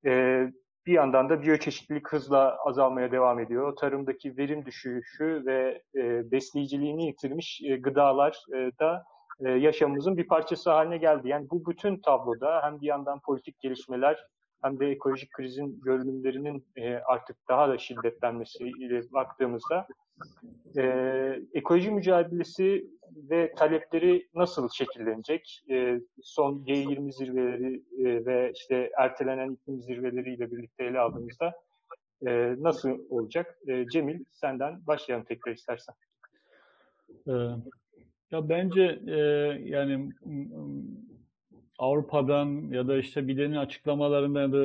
E, 0.06 0.46
bir 0.86 0.92
yandan 0.92 1.28
da 1.28 1.42
biyoçeşitlilik 1.42 2.08
hızla 2.08 2.56
azalmaya 2.64 3.12
devam 3.12 3.40
ediyor. 3.40 3.76
Tarımdaki 3.76 4.36
verim 4.36 4.64
düşüşü 4.64 5.42
ve 5.46 5.82
e, 5.94 6.30
besleyiciliğini 6.30 7.06
yitirmiş 7.06 7.62
e, 7.64 7.76
gıdalar 7.76 8.38
e, 8.54 8.70
da 8.80 9.04
e, 9.44 9.50
yaşamımızın 9.50 10.16
bir 10.16 10.26
parçası 10.26 10.70
haline 10.70 10.98
geldi. 10.98 11.28
Yani 11.28 11.50
bu 11.50 11.70
bütün 11.70 11.96
tabloda 11.96 12.62
hem 12.62 12.80
bir 12.80 12.86
yandan 12.86 13.20
politik 13.20 13.60
gelişmeler 13.60 14.26
hem 14.62 14.80
de 14.80 14.86
ekolojik 14.86 15.32
krizin 15.32 15.80
görünümlerinin 15.84 16.66
e, 16.76 16.94
artık 16.94 17.36
daha 17.48 17.68
da 17.68 17.78
şiddetlenmesiyle 17.78 19.02
baktığımızda 19.12 19.86
e, 20.76 20.82
ekoloji 21.54 21.90
mücadelesi 21.90 22.90
ve 23.30 23.52
talepleri 23.54 24.28
nasıl 24.34 24.68
şekillenecek? 24.68 25.64
E, 25.70 26.00
son 26.22 26.64
G20 26.64 27.12
zirveleri 27.12 27.82
ve 28.26 28.52
işte 28.54 28.90
ertelenen 28.98 29.50
iklim 29.50 29.82
zirveleriyle 29.82 30.50
birlikte 30.50 30.84
ele 30.84 30.98
aldığımızda 30.98 31.52
nasıl 32.62 32.98
olacak? 33.10 33.58
Cemil 33.92 34.24
senden 34.32 34.86
başlayalım 34.86 35.26
tekrar 35.26 35.52
istersen. 35.52 35.94
Ya 38.30 38.48
bence 38.48 39.00
e, 39.06 39.18
yani 39.64 40.12
Avrupa'dan 41.78 42.72
ya 42.72 42.88
da 42.88 42.98
işte 42.98 43.28
Biden'in 43.28 43.56
açıklamalarından 43.56 44.40
ya 44.42 44.52
da 44.52 44.64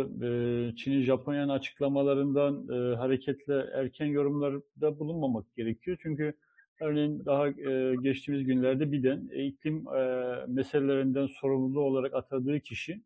e, 0.69 0.75
Çin'in, 0.75 1.01
Japonya'nın 1.01 1.49
açıklamalarından 1.49 2.67
e, 2.69 2.95
hareketle 2.95 3.65
erken 3.73 4.05
yorumlarda 4.05 4.99
bulunmamak 4.99 5.55
gerekiyor. 5.55 5.97
Çünkü 6.01 6.33
örneğin 6.81 7.25
daha 7.25 7.47
e, 7.47 7.95
geçtiğimiz 8.03 8.45
günlerde 8.45 8.91
Biden 8.91 9.29
iklim 9.35 9.87
e, 9.87 10.01
meselelerinden 10.47 11.27
sorumlu 11.27 11.79
olarak 11.81 12.13
atadığı 12.13 12.59
kişi 12.59 13.01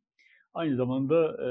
aynı 0.54 0.76
zamanda 0.76 1.38
e, 1.48 1.50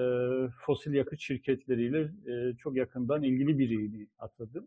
fosil 0.67 0.95
yakıt 0.95 1.21
şirketleriyle 1.21 2.01
e, 2.27 2.57
çok 2.57 2.77
yakından 2.77 3.23
ilgili 3.23 3.59
birini 3.59 4.07
atadı. 4.19 4.67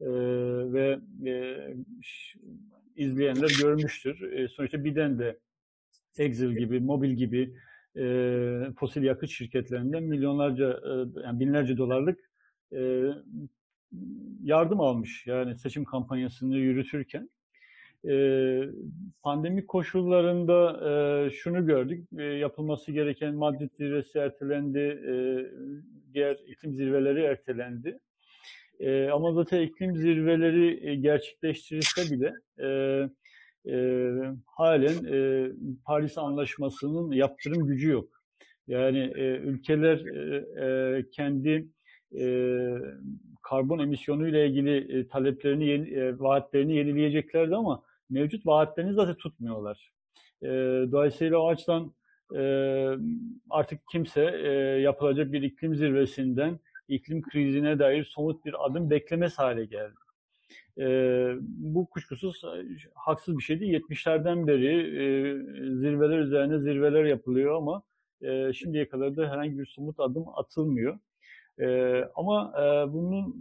E, 0.00 0.08
ve 0.72 0.98
e, 1.26 1.74
izleyenler 2.96 3.50
görmüştür. 3.60 4.32
E, 4.32 4.48
sonuçta 4.48 4.84
Biden 4.84 5.18
de 5.18 5.38
Exil 6.18 6.56
gibi, 6.56 6.80
Mobil 6.80 7.10
gibi 7.10 7.54
e, 7.96 8.04
fosil 8.76 9.02
yakıt 9.02 9.30
şirketlerinden 9.30 10.02
milyonlarca, 10.02 10.70
e, 10.70 11.20
yani 11.24 11.40
binlerce 11.40 11.76
dolarlık 11.76 12.30
e, 12.72 13.04
yardım 14.42 14.80
almış. 14.80 15.26
Yani 15.26 15.56
seçim 15.56 15.84
kampanyasını 15.84 16.56
yürütürken. 16.56 17.30
E, 18.08 18.14
pandemi 19.22 19.66
koşullarında 19.66 20.90
e, 20.90 21.30
şunu 21.30 21.66
gördük, 21.66 22.08
e, 22.18 22.22
yapılması 22.22 22.92
gereken 22.92 23.34
Madrid 23.34 23.70
zirvesi 23.72 24.18
ertelendi, 24.18 24.78
e, 24.78 25.14
diğer 26.14 26.38
iklim 26.46 26.74
zirveleri 26.74 27.20
ertelendi. 27.20 27.98
E, 28.80 29.08
ama 29.08 29.32
zaten 29.32 29.60
iklim 29.60 29.96
zirveleri 29.96 30.88
e, 30.88 30.94
gerçekleştirilse 30.94 32.16
bile 32.16 32.32
e, 32.58 32.68
e, 33.72 33.76
halen 34.46 35.04
e, 35.12 35.48
Paris 35.84 36.18
Anlaşması'nın 36.18 37.12
yaptırım 37.12 37.66
gücü 37.66 37.90
yok. 37.90 38.08
Yani 38.66 38.98
e, 38.98 39.36
ülkeler 39.36 39.98
e, 40.06 40.36
e, 40.66 41.04
kendi 41.10 41.68
e, 42.18 42.26
karbon 43.42 43.78
emisyonu 43.78 44.28
ile 44.28 44.46
ilgili 44.48 44.98
e, 44.98 45.08
taleplerini, 45.08 45.66
yeni, 45.66 45.88
e, 45.88 46.18
vaatlerini 46.18 46.76
yenileyeceklerdi 46.76 47.56
ama 47.56 47.82
mevcut 48.10 48.46
vaatlerini 48.46 48.94
zaten 48.94 49.14
tutmuyorlar. 49.14 49.92
E, 50.42 50.48
dolayısıyla 50.92 51.38
o 51.38 51.48
açıdan 51.48 51.92
e, 52.36 52.42
artık 53.50 53.80
kimse 53.92 54.40
e, 54.44 54.48
yapılacak 54.80 55.32
bir 55.32 55.42
iklim 55.42 55.74
zirvesinden 55.74 56.58
iklim 56.88 57.22
krizine 57.22 57.78
dair 57.78 58.04
somut 58.04 58.44
bir 58.44 58.66
adım 58.66 58.90
beklemez 58.90 59.38
hale 59.38 59.64
geldi. 59.64 59.94
E, 60.78 60.86
bu 61.46 61.86
kuşkusuz 61.86 62.42
haksız 62.94 63.38
bir 63.38 63.42
şey 63.42 63.60
değil. 63.60 63.74
70'lerden 63.74 64.46
beri 64.46 64.76
e, 64.76 65.04
zirveler 65.76 66.18
üzerine 66.18 66.58
zirveler 66.58 67.04
yapılıyor 67.04 67.56
ama 67.56 67.82
e, 68.22 68.52
şimdiye 68.52 68.88
kadar 68.88 69.16
da 69.16 69.30
herhangi 69.30 69.58
bir 69.58 69.66
somut 69.66 70.00
adım 70.00 70.24
atılmıyor. 70.34 70.98
E, 71.60 72.00
ama 72.14 72.52
e, 72.58 72.92
bunun 72.92 73.34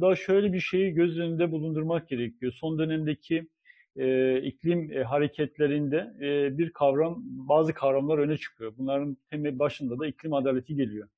da 0.00 0.16
şöyle 0.16 0.52
bir 0.52 0.60
şeyi 0.60 0.92
göz 0.92 1.18
önünde 1.18 1.52
bulundurmak 1.52 2.08
gerekiyor. 2.08 2.52
Son 2.52 2.78
dönemdeki 2.78 3.48
e, 3.96 4.36
iklim 4.42 4.92
e, 4.92 5.02
hareketlerinde 5.02 6.12
e, 6.20 6.58
bir 6.58 6.70
kavram, 6.70 7.22
bazı 7.24 7.74
kavramlar 7.74 8.18
öne 8.18 8.36
çıkıyor. 8.36 8.72
Bunların 8.78 9.16
temel 9.30 9.58
başında 9.58 9.98
da 9.98 10.06
iklim 10.06 10.32
adaleti 10.32 10.74
geliyor. 10.74 11.08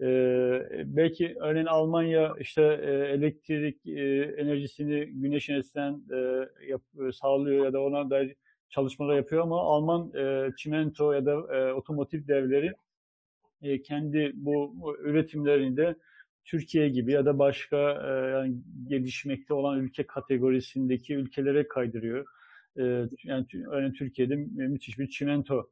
Ee, 0.00 0.68
belki 0.84 1.36
örneğin 1.40 1.66
Almanya 1.66 2.34
işte 2.40 2.62
e, 2.62 2.90
elektrik 2.90 3.86
e, 3.86 4.22
enerjisini 4.38 5.06
güneş 5.06 5.48
enerjisinden 5.48 6.02
e, 6.12 6.48
yap, 6.66 6.82
sağlıyor 7.12 7.64
ya 7.64 7.72
da 7.72 7.82
ona 7.82 8.10
da 8.10 8.24
çalışmalar 8.68 9.16
yapıyor 9.16 9.42
ama 9.42 9.60
Alman 9.60 10.12
e, 10.14 10.50
çimento 10.56 11.12
ya 11.12 11.26
da 11.26 11.56
e, 11.56 11.72
otomotiv 11.72 12.28
devleri 12.28 12.72
e, 13.62 13.82
kendi 13.82 14.32
bu 14.34 14.96
üretimlerinde 15.00 15.96
Türkiye 16.44 16.88
gibi 16.88 17.12
ya 17.12 17.26
da 17.26 17.38
başka 17.38 17.76
yani 18.32 18.54
gelişmekte 18.88 19.54
olan 19.54 19.80
ülke 19.80 20.06
kategorisindeki 20.06 21.14
ülkelere 21.14 21.68
kaydırıyor. 21.68 22.26
Yani 23.24 23.46
örneğin 23.70 23.92
Türkiye'de 23.92 24.36
müthiş 24.36 24.98
bir 24.98 25.08
çimento 25.08 25.70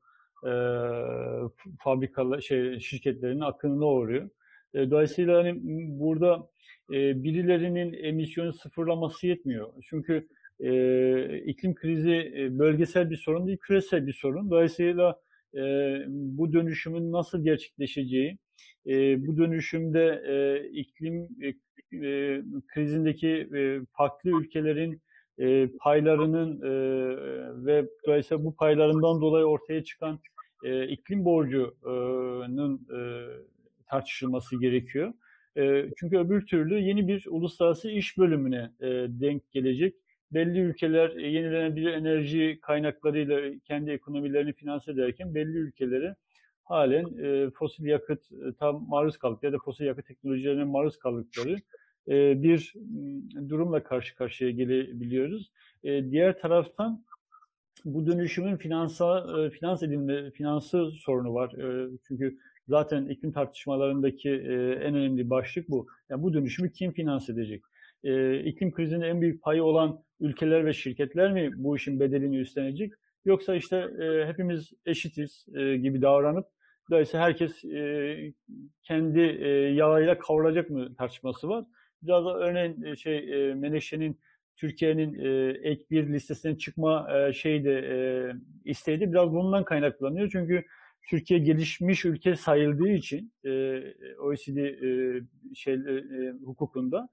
fabrikalar 1.79 2.41
şey 2.41 2.81
şirketlerinin 2.81 3.41
akınına 3.41 3.87
uğruyor. 3.87 4.31
Dolayısıyla 4.75 5.39
hani 5.39 5.59
burada 6.01 6.49
birilerinin 6.91 7.93
emisyonu 7.93 8.53
sıfırlaması 8.53 9.27
yetmiyor. 9.27 9.73
Çünkü 9.83 10.29
e, 10.61 11.39
iklim 11.39 11.75
krizi 11.75 12.33
e, 12.37 12.59
bölgesel 12.59 13.11
bir 13.11 13.17
sorun 13.17 13.47
değil, 13.47 13.59
küresel 13.59 14.07
bir 14.07 14.13
sorun. 14.13 14.51
Dolayısıyla 14.51 15.21
e, 15.55 15.61
bu 16.09 16.53
dönüşümün 16.53 17.13
nasıl 17.13 17.45
gerçekleşeceği, 17.45 18.39
e, 18.87 19.27
bu 19.27 19.37
dönüşümde 19.37 20.23
e, 20.27 20.69
iklim 20.69 21.29
e, 21.43 21.49
e, 22.07 22.43
krizindeki 22.67 23.29
e, 23.29 23.81
farklı 23.93 24.31
ülkelerin 24.41 25.01
e, 25.39 25.69
paylarının 25.81 26.61
e, 26.61 26.71
ve 27.67 27.87
dolayısıyla 28.07 28.45
bu 28.45 28.57
paylarından 28.57 29.21
dolayı 29.21 29.45
ortaya 29.45 29.85
çıkan 29.85 30.19
e, 30.65 30.89
iklim 30.89 31.25
borcunun 31.25 32.87
e, 32.97 33.01
tartışılması 33.87 34.61
gerekiyor. 34.61 35.13
E, 35.57 35.87
çünkü 35.97 36.19
öbür 36.19 36.47
türlü 36.47 36.79
yeni 36.79 37.09
bir 37.09 37.27
uluslararası 37.29 37.91
iş 37.91 38.19
bölümüne 38.19 38.71
e, 38.81 38.87
denk 39.09 39.53
gelecek 39.53 39.95
belli 40.33 40.59
ülkeler 40.59 41.17
e, 41.17 41.27
yenilenebilir 41.29 41.93
enerji 41.93 42.59
kaynaklarıyla 42.63 43.59
kendi 43.65 43.91
ekonomilerini 43.91 44.53
finanse 44.53 44.93
ederken 44.93 45.35
belli 45.35 45.57
ülkeleri 45.59 46.15
halen 46.65 47.19
e, 47.25 47.51
fosil 47.51 47.85
yakıt 47.85 48.33
e, 48.33 48.53
tam 48.59 48.89
maruz 48.89 49.19
kaldık 49.19 49.43
ya 49.43 49.53
da 49.53 49.59
fosil 49.59 49.85
yakıt 49.85 50.07
teknolojilerine 50.07 50.65
maruz 50.65 50.99
kaldıkları 50.99 51.57
e, 52.09 52.43
bir 52.43 52.75
durumla 53.49 53.83
karşı 53.83 54.17
karşıya 54.17 54.51
gelebiliyoruz. 54.51 55.51
E, 55.85 56.11
diğer 56.11 56.39
taraftan 56.39 57.05
bu 57.85 58.07
dönüşümün 58.07 58.57
finansa, 58.57 59.27
e, 59.39 59.51
finans 59.51 59.83
edilme, 59.83 60.31
finansı 60.31 60.91
sorunu 60.91 61.35
var. 61.35 61.55
Çünkü 62.09 62.39
zaten 62.69 63.07
iklim 63.07 63.33
tartışmalarındaki 63.33 64.31
en 64.31 64.95
önemli 64.95 65.31
başlık 65.31 65.69
bu. 65.69 65.87
Yani 66.11 66.23
bu 66.23 66.35
dönüşümü 66.35 66.73
kim 66.73 66.93
finanse 66.93 67.33
edecek? 67.33 67.63
E, 68.05 68.41
iklim 68.41 68.73
krizinin 68.73 69.01
en 69.01 69.21
büyük 69.21 69.43
payı 69.43 69.65
olan 69.65 70.03
ülkeler 70.21 70.67
ve 70.67 70.73
şirketler 70.73 71.33
mi 71.33 71.51
bu 71.57 71.77
işin 71.77 72.01
bedelini 72.01 72.39
üstlenecek? 72.39 72.93
Yoksa 73.25 73.55
işte 73.55 73.89
hepimiz 74.27 74.73
eşitiz 74.87 75.47
gibi 75.55 76.03
davranıp 76.03 76.47
dolayısıyla 76.91 77.27
herkes 77.27 77.63
kendi 78.83 79.21
e, 79.21 79.49
yağıyla 79.49 80.19
kavrulacak 80.19 80.71
mı 80.71 80.95
tartışması 80.95 81.49
var. 81.49 81.65
Biraz 82.03 82.25
da 82.25 82.39
örneğin 82.39 82.83
e, 82.83 82.97
şey 82.97 83.19
e, 83.51 83.55
Menekşe'nin 83.55 84.19
Türkiye'nin 84.57 85.15
e, 85.25 85.59
ek 85.63 85.85
bir 85.91 86.09
listesine 86.13 86.59
çıkma 86.59 87.09
şeyi 87.33 87.65
de 87.65 88.33
isteği 88.65 89.01
biraz 89.01 89.33
bundan 89.33 89.65
kaynaklanıyor. 89.65 90.29
Çünkü 90.33 90.65
Türkiye 91.09 91.41
gelişmiş 91.41 92.05
ülke 92.05 92.37
sayıldığı 92.37 92.89
için 92.89 93.33
OECD 94.19 94.57
şey 95.55 95.79
hukukunda 96.45 97.09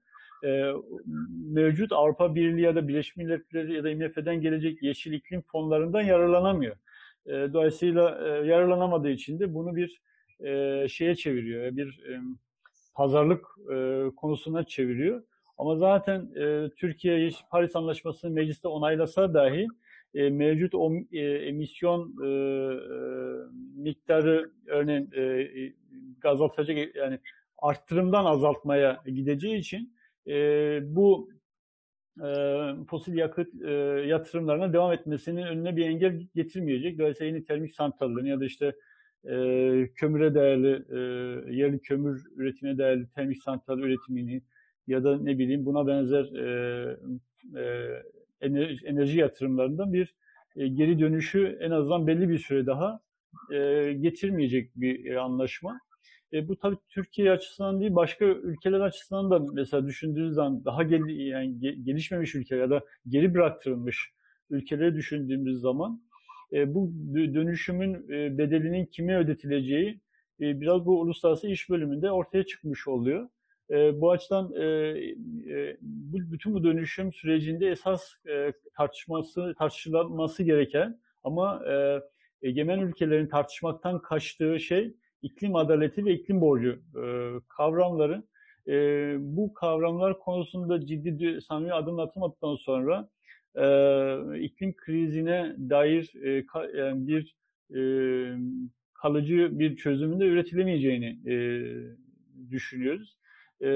mevcut 1.52 1.92
Avrupa 1.92 2.34
Birliği 2.34 2.60
ya 2.60 2.74
da 2.74 2.88
Birleşmiş 2.88 3.16
Milletleri 3.16 3.74
ya 3.74 3.84
da 3.84 3.90
IMF'den 3.90 4.40
gelecek 4.40 4.82
yeşil 4.82 5.12
iklim 5.12 5.42
fonlarından 5.42 6.02
yararlanamıyor. 6.02 6.76
Dolayısıyla 7.26 8.10
yararlanamadığı 8.44 9.10
için 9.10 9.40
de 9.40 9.54
bunu 9.54 9.76
bir 9.76 10.00
şeye 10.88 11.16
çeviriyor, 11.16 11.76
bir 11.76 12.00
pazarlık 12.94 13.46
e, 13.72 14.04
konusuna 14.16 14.64
çeviriyor. 14.64 15.22
Ama 15.58 15.76
zaten 15.76 16.28
e, 16.36 16.70
Türkiye 16.76 17.30
Paris 17.50 17.76
Anlaşması'nı 17.76 18.30
mecliste 18.30 18.68
onaylasa 18.68 19.34
dahi 19.34 19.68
e, 20.14 20.30
mevcut 20.30 20.74
o 20.74 20.92
e, 21.12 21.20
emisyon 21.20 22.14
e, 22.22 22.26
e, 22.26 22.98
miktarı 23.76 24.50
örneğin 24.66 25.10
e, 25.16 25.72
azaltacak 26.28 26.96
yani 26.96 27.18
arttırımdan 27.58 28.24
azaltmaya 28.24 29.02
gideceği 29.06 29.58
için 29.58 29.94
e, 30.26 30.34
bu 30.96 31.30
e, 32.24 32.28
fosil 32.90 33.14
yakıt 33.14 33.62
e, 33.62 33.72
yatırımlarına 34.06 34.72
devam 34.72 34.92
etmesinin 34.92 35.42
önüne 35.42 35.76
bir 35.76 35.86
engel 35.86 36.26
getirmeyecek. 36.34 36.98
Dolayısıyla 36.98 37.32
yeni 37.32 37.44
termik 37.44 37.74
santrallerin 37.74 38.26
ya 38.26 38.40
da 38.40 38.44
işte 38.44 38.74
e, 39.30 39.88
kömüre 39.94 40.34
değerli, 40.34 40.84
e, 40.90 40.98
yerli 41.54 41.78
kömür 41.78 42.24
üretimine 42.36 42.78
değerli 42.78 43.06
termik 43.14 43.42
santral 43.42 43.78
üretimini 43.78 44.42
ya 44.86 45.04
da 45.04 45.18
ne 45.18 45.38
bileyim 45.38 45.66
buna 45.66 45.86
benzer 45.86 46.24
e, 46.24 46.96
e, 47.56 47.88
enerji, 48.40 48.86
enerji 48.86 49.18
yatırımlarından 49.18 49.92
bir 49.92 50.14
e, 50.56 50.68
geri 50.68 50.98
dönüşü 50.98 51.58
en 51.60 51.70
azından 51.70 52.06
belli 52.06 52.28
bir 52.28 52.38
süre 52.38 52.66
daha 52.66 53.00
e, 53.52 53.92
getirmeyecek 53.92 54.70
bir 54.76 55.04
e, 55.04 55.20
anlaşma. 55.20 55.80
E, 56.32 56.48
bu 56.48 56.56
tabii 56.56 56.76
Türkiye 56.88 57.32
açısından 57.32 57.80
değil, 57.80 57.94
başka 57.94 58.24
ülkeler 58.24 58.80
açısından 58.80 59.30
da 59.30 59.52
mesela 59.52 59.86
düşündüğünüz 59.86 60.34
zaman 60.34 60.64
daha 60.64 60.82
gel, 60.82 61.08
yani 61.08 61.84
gelişmemiş 61.84 62.34
ülke 62.34 62.56
ya 62.56 62.70
da 62.70 62.84
geri 63.08 63.34
bıraktırılmış 63.34 64.12
ülkeleri 64.50 64.94
düşündüğümüz 64.94 65.60
zaman 65.60 66.02
bu 66.52 66.92
dönüşümün 67.14 67.94
e, 68.10 68.38
bedelinin 68.38 68.86
kime 68.86 69.16
ödetileceği 69.16 70.00
e, 70.40 70.60
biraz 70.60 70.86
bu 70.86 71.00
uluslararası 71.00 71.48
iş 71.48 71.70
bölümünde 71.70 72.10
ortaya 72.10 72.46
çıkmış 72.46 72.88
oluyor. 72.88 73.28
E, 73.70 74.00
bu 74.00 74.10
açıdan 74.10 74.52
e, 74.54 74.64
e, 74.64 75.76
bütün 76.10 76.54
bu 76.54 76.64
dönüşüm 76.64 77.12
sürecinde 77.12 77.68
esas 77.68 78.02
e, 78.28 78.52
tartışması 78.76 79.54
tartışılması 79.58 80.42
gereken 80.42 81.00
ama 81.24 81.62
e, 81.68 82.00
egemen 82.42 82.78
ülkelerin 82.78 83.26
tartışmaktan 83.26 84.02
kaçtığı 84.02 84.60
şey 84.60 84.94
iklim 85.22 85.56
adaleti 85.56 86.04
ve 86.04 86.12
iklim 86.12 86.40
borcu 86.40 86.82
e, 86.96 87.04
kavramları 87.48 88.22
e, 88.68 88.72
bu 89.18 89.54
kavramlar 89.54 90.18
konusunda 90.18 90.86
ciddi 90.86 91.40
samimi 91.40 91.72
adım 91.72 91.98
atılmadıktan 91.98 92.56
sonra 92.56 93.08
e, 93.56 94.40
iklim 94.40 94.76
krizine 94.76 95.56
dair 95.70 96.12
e, 96.22 96.46
ka, 96.46 96.66
yani 96.76 97.06
bir 97.06 97.36
e, 97.74 97.80
kalıcı 98.94 99.58
bir 99.58 99.76
çözümün 99.76 100.20
de 100.20 100.24
üretilemeyeceğini 100.24 101.30
e, 101.30 101.36
düşünüyoruz. 102.50 103.16
E, 103.60 103.68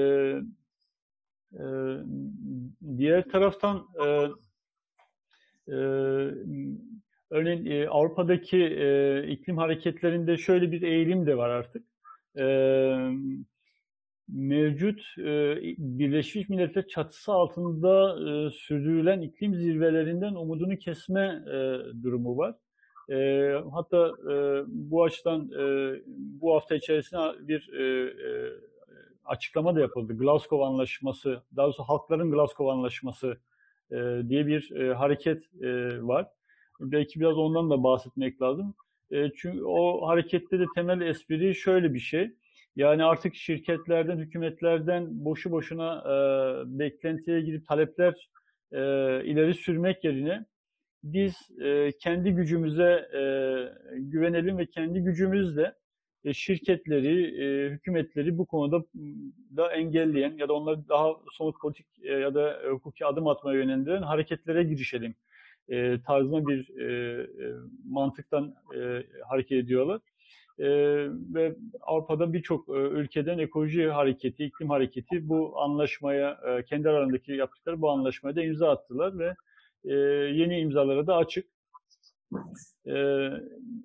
e, 1.53 1.63
diğer 2.97 3.29
taraftan 3.29 3.87
e, 4.05 4.27
e, 5.73 5.77
Örneğin 7.31 7.65
e, 7.65 7.87
Avrupa'daki 7.87 8.57
e, 8.57 9.27
iklim 9.27 9.57
hareketlerinde 9.57 10.37
şöyle 10.37 10.71
bir 10.71 10.81
eğilim 10.81 11.25
de 11.25 11.37
var 11.37 11.49
artık. 11.49 11.85
E, 12.37 12.43
mevcut 14.33 15.01
e, 15.17 15.55
Birleşmiş 15.77 16.49
Milletler 16.49 16.87
çatısı 16.87 17.31
altında 17.31 18.15
e, 18.19 18.49
sürdürülen 18.49 19.21
iklim 19.21 19.55
zirvelerinden 19.55 20.33
umudunu 20.33 20.77
kesme 20.77 21.43
e, 21.47 21.79
durumu 22.03 22.37
var. 22.37 22.55
E, 23.09 23.51
hatta 23.71 24.11
e, 24.31 24.63
bu 24.67 25.03
açıdan 25.03 25.51
e, 25.51 25.95
bu 26.15 26.55
hafta 26.55 26.75
içerisinde 26.75 27.47
bir 27.47 27.73
e, 27.73 27.83
e, 28.09 28.51
açıklama 29.25 29.75
da 29.75 29.79
yapıldı. 29.79 30.17
Glasgow 30.17 30.65
Anlaşması, 30.65 31.43
daha 31.55 31.65
doğrusu 31.65 31.83
Halkların 31.83 32.31
Glasgow 32.31 32.71
Anlaşması 32.71 33.37
e, 33.91 33.95
diye 34.29 34.47
bir 34.47 34.71
e, 34.71 34.93
hareket 34.93 35.43
e, 35.61 35.67
var. 36.01 36.27
Belki 36.79 37.19
biraz 37.19 37.37
ondan 37.37 37.69
da 37.69 37.83
bahsetmek 37.83 38.41
lazım. 38.41 38.73
E, 39.11 39.31
çünkü 39.35 39.63
o 39.63 40.07
harekette 40.07 40.59
de 40.59 40.65
temel 40.75 41.01
espri 41.01 41.55
şöyle 41.55 41.93
bir 41.93 41.99
şey. 41.99 42.31
Yani 42.75 43.03
artık 43.03 43.35
şirketlerden, 43.35 44.17
hükümetlerden 44.17 45.25
boşu 45.25 45.51
boşuna 45.51 46.03
e, 46.05 46.79
beklentiye 46.79 47.41
girip 47.41 47.67
talepler 47.67 48.29
e, 48.71 48.79
ileri 49.25 49.53
sürmek 49.53 50.03
yerine 50.03 50.45
biz 51.03 51.35
e, 51.61 51.91
kendi 51.99 52.31
gücümüze 52.31 53.09
e, 53.13 53.21
güvenelim 53.97 54.57
ve 54.57 54.65
kendi 54.65 54.99
gücümüzle 54.99 55.73
e, 56.23 56.33
şirketleri, 56.33 57.43
e, 57.43 57.69
hükümetleri 57.69 58.37
bu 58.37 58.45
konuda 58.45 58.85
da 59.57 59.71
engelleyen 59.71 60.37
ya 60.37 60.47
da 60.47 60.53
onları 60.53 60.89
daha 60.89 61.13
somut 61.31 61.61
politik 61.61 61.87
e, 62.03 62.13
ya 62.13 62.35
da 62.35 62.59
hukuki 62.69 63.05
adım 63.05 63.27
atmaya 63.27 63.59
yönlendiren 63.59 64.01
hareketlere 64.01 64.63
girişelim 64.63 65.15
e, 65.69 66.01
tarzına 66.01 66.47
bir 66.47 66.77
e, 66.79 67.21
e, 67.21 67.27
mantıktan 67.85 68.55
e, 68.75 69.03
hareket 69.27 69.51
ediyorlar. 69.51 70.01
E, 70.59 70.67
ve 71.33 71.55
Avrupa'da 71.81 72.33
birçok 72.33 72.69
e, 72.69 72.71
ülkeden 72.71 73.37
ekoloji 73.37 73.87
hareketi, 73.87 74.45
iklim 74.45 74.69
hareketi 74.69 75.29
bu 75.29 75.61
anlaşmaya, 75.61 76.39
e, 76.47 76.63
kendi 76.63 76.89
aralarındaki 76.89 77.31
yaptıkları 77.31 77.81
bu 77.81 77.89
anlaşmaya 77.89 78.35
da 78.35 78.43
imza 78.43 78.69
attılar 78.71 79.19
ve 79.19 79.35
e, 79.85 79.93
yeni 80.33 80.59
imzalara 80.59 81.07
da 81.07 81.15
açık. 81.15 81.45
E, 82.87 83.27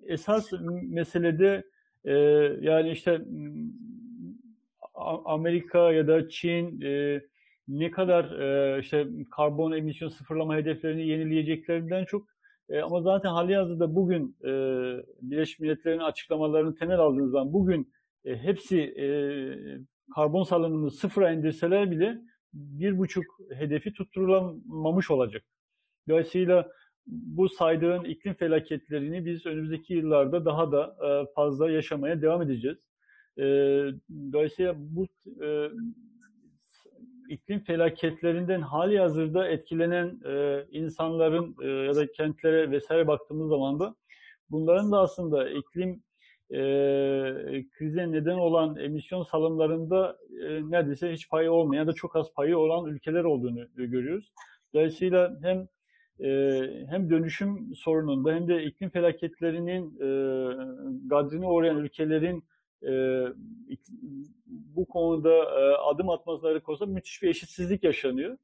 esas 0.06 0.52
meselede 0.82 1.64
e, 2.04 2.12
yani 2.60 2.90
işte 2.90 3.20
Amerika 5.24 5.92
ya 5.92 6.06
da 6.06 6.28
Çin 6.28 6.80
e, 6.80 7.22
ne 7.68 7.90
kadar 7.90 8.40
e, 8.40 8.80
işte 8.80 9.06
karbon 9.30 9.72
emisyon 9.72 10.08
sıfırlama 10.08 10.56
hedeflerini 10.56 11.06
yenileyeceklerinden 11.06 12.04
çok 12.04 12.33
e, 12.68 12.80
ama 12.80 13.02
zaten 13.02 13.30
hali 13.30 13.56
hazırda 13.56 13.94
bugün 13.94 14.36
e, 14.42 14.50
Birleşmiş 15.22 15.58
Milletler'in 15.58 15.98
açıklamalarını 15.98 16.74
temel 16.74 16.98
aldığınız 16.98 17.52
bugün 17.52 17.92
e, 18.24 18.36
hepsi 18.36 18.80
e, 18.80 19.06
karbon 20.14 20.42
salınımını 20.42 20.90
sıfıra 20.90 21.32
indirseler 21.32 21.90
bile 21.90 22.18
bir 22.52 22.98
buçuk 22.98 23.24
hedefi 23.54 23.92
tutturulamamış 23.92 25.10
olacak. 25.10 25.44
Dolayısıyla 26.08 26.68
bu 27.06 27.48
saydığın 27.48 28.04
iklim 28.04 28.34
felaketlerini 28.34 29.26
biz 29.26 29.46
önümüzdeki 29.46 29.94
yıllarda 29.94 30.44
daha 30.44 30.72
da 30.72 30.96
e, 31.06 31.32
fazla 31.34 31.70
yaşamaya 31.70 32.22
devam 32.22 32.42
edeceğiz. 32.42 32.78
E, 33.38 33.44
dolayısıyla 34.32 34.74
bu 34.76 35.06
e, 35.44 35.70
iklim 37.28 37.60
felaketlerinden 37.60 38.60
hali 38.60 38.98
hazırda 38.98 39.48
etkilenen 39.48 40.20
e, 40.24 40.64
insanların 40.70 41.56
e, 41.62 41.68
ya 41.68 41.94
da 41.94 42.12
kentlere 42.12 42.70
vesaire 42.70 43.06
baktığımız 43.06 43.48
zaman 43.48 43.80
da 43.80 43.94
bunların 44.50 44.92
da 44.92 45.00
aslında 45.00 45.50
iklim 45.50 46.02
e, 46.50 46.58
krize 47.72 48.12
neden 48.12 48.38
olan 48.38 48.76
emisyon 48.76 49.22
salımlarında 49.22 50.18
e, 50.42 50.70
neredeyse 50.70 51.12
hiç 51.12 51.30
payı 51.30 51.52
olmayan 51.52 51.82
ya 51.82 51.86
da 51.86 51.92
çok 51.92 52.16
az 52.16 52.34
payı 52.34 52.58
olan 52.58 52.86
ülkeler 52.86 53.24
olduğunu 53.24 53.62
e, 53.62 53.86
görüyoruz. 53.86 54.32
Dolayısıyla 54.74 55.38
hem 55.42 55.68
e, 56.20 56.60
hem 56.88 57.10
dönüşüm 57.10 57.74
sorununda 57.74 58.34
hem 58.34 58.48
de 58.48 58.64
iklim 58.64 58.90
felaketlerinin 58.90 59.84
e, 60.00 60.08
gadrine 61.06 61.46
uğrayan 61.46 61.76
ülkelerin 61.78 62.44
e, 62.88 63.24
bu 64.48 64.86
konuda 64.86 65.34
e, 65.34 65.76
adım 65.76 66.10
atmaları 66.10 66.60
konusunda 66.60 66.92
müthiş 66.92 67.22
bir 67.22 67.28
eşitsizlik 67.28 67.84
yaşanıyor. 67.84 68.36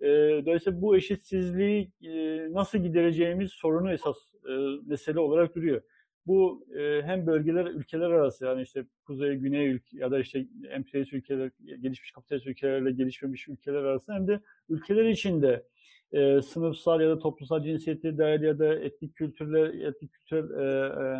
E, 0.00 0.06
dolayısıyla 0.46 0.82
bu 0.82 0.96
eşitsizliği 0.96 1.90
e, 2.02 2.12
nasıl 2.52 2.78
gidereceğimiz 2.78 3.52
sorunu 3.52 3.92
esas 3.92 4.16
e, 4.48 4.52
mesele 4.86 5.20
olarak 5.20 5.54
duruyor. 5.56 5.82
Bu 6.26 6.66
e, 6.78 7.02
hem 7.02 7.26
bölgeler, 7.26 7.64
ülkeler 7.64 8.10
arası 8.10 8.44
yani 8.44 8.62
işte 8.62 8.84
kuzey, 9.06 9.36
güney 9.36 9.66
ülke 9.66 9.98
ya 9.98 10.10
da 10.10 10.18
işte 10.18 10.46
emperyalist 10.70 11.12
ülkeler, 11.12 11.50
gelişmiş 11.80 12.10
kapitalist 12.10 12.46
ülkelerle 12.46 12.92
gelişmemiş 12.92 13.48
ülkeler 13.48 13.82
arasında 13.82 14.16
hem 14.16 14.28
de 14.28 14.40
ülkeler 14.68 15.04
içinde 15.04 15.66
e, 16.16 16.42
sınıfsal 16.42 17.00
ya 17.00 17.08
da 17.08 17.18
toplumsal 17.18 17.62
cinsiyete 17.62 18.18
dair 18.18 18.40
ya 18.40 18.58
da 18.58 18.74
etnik 18.74 19.16
kültürler, 19.16 19.88
etnik 19.88 20.12
kültür, 20.12 20.58
e, 20.58 20.64
e, 20.86 21.10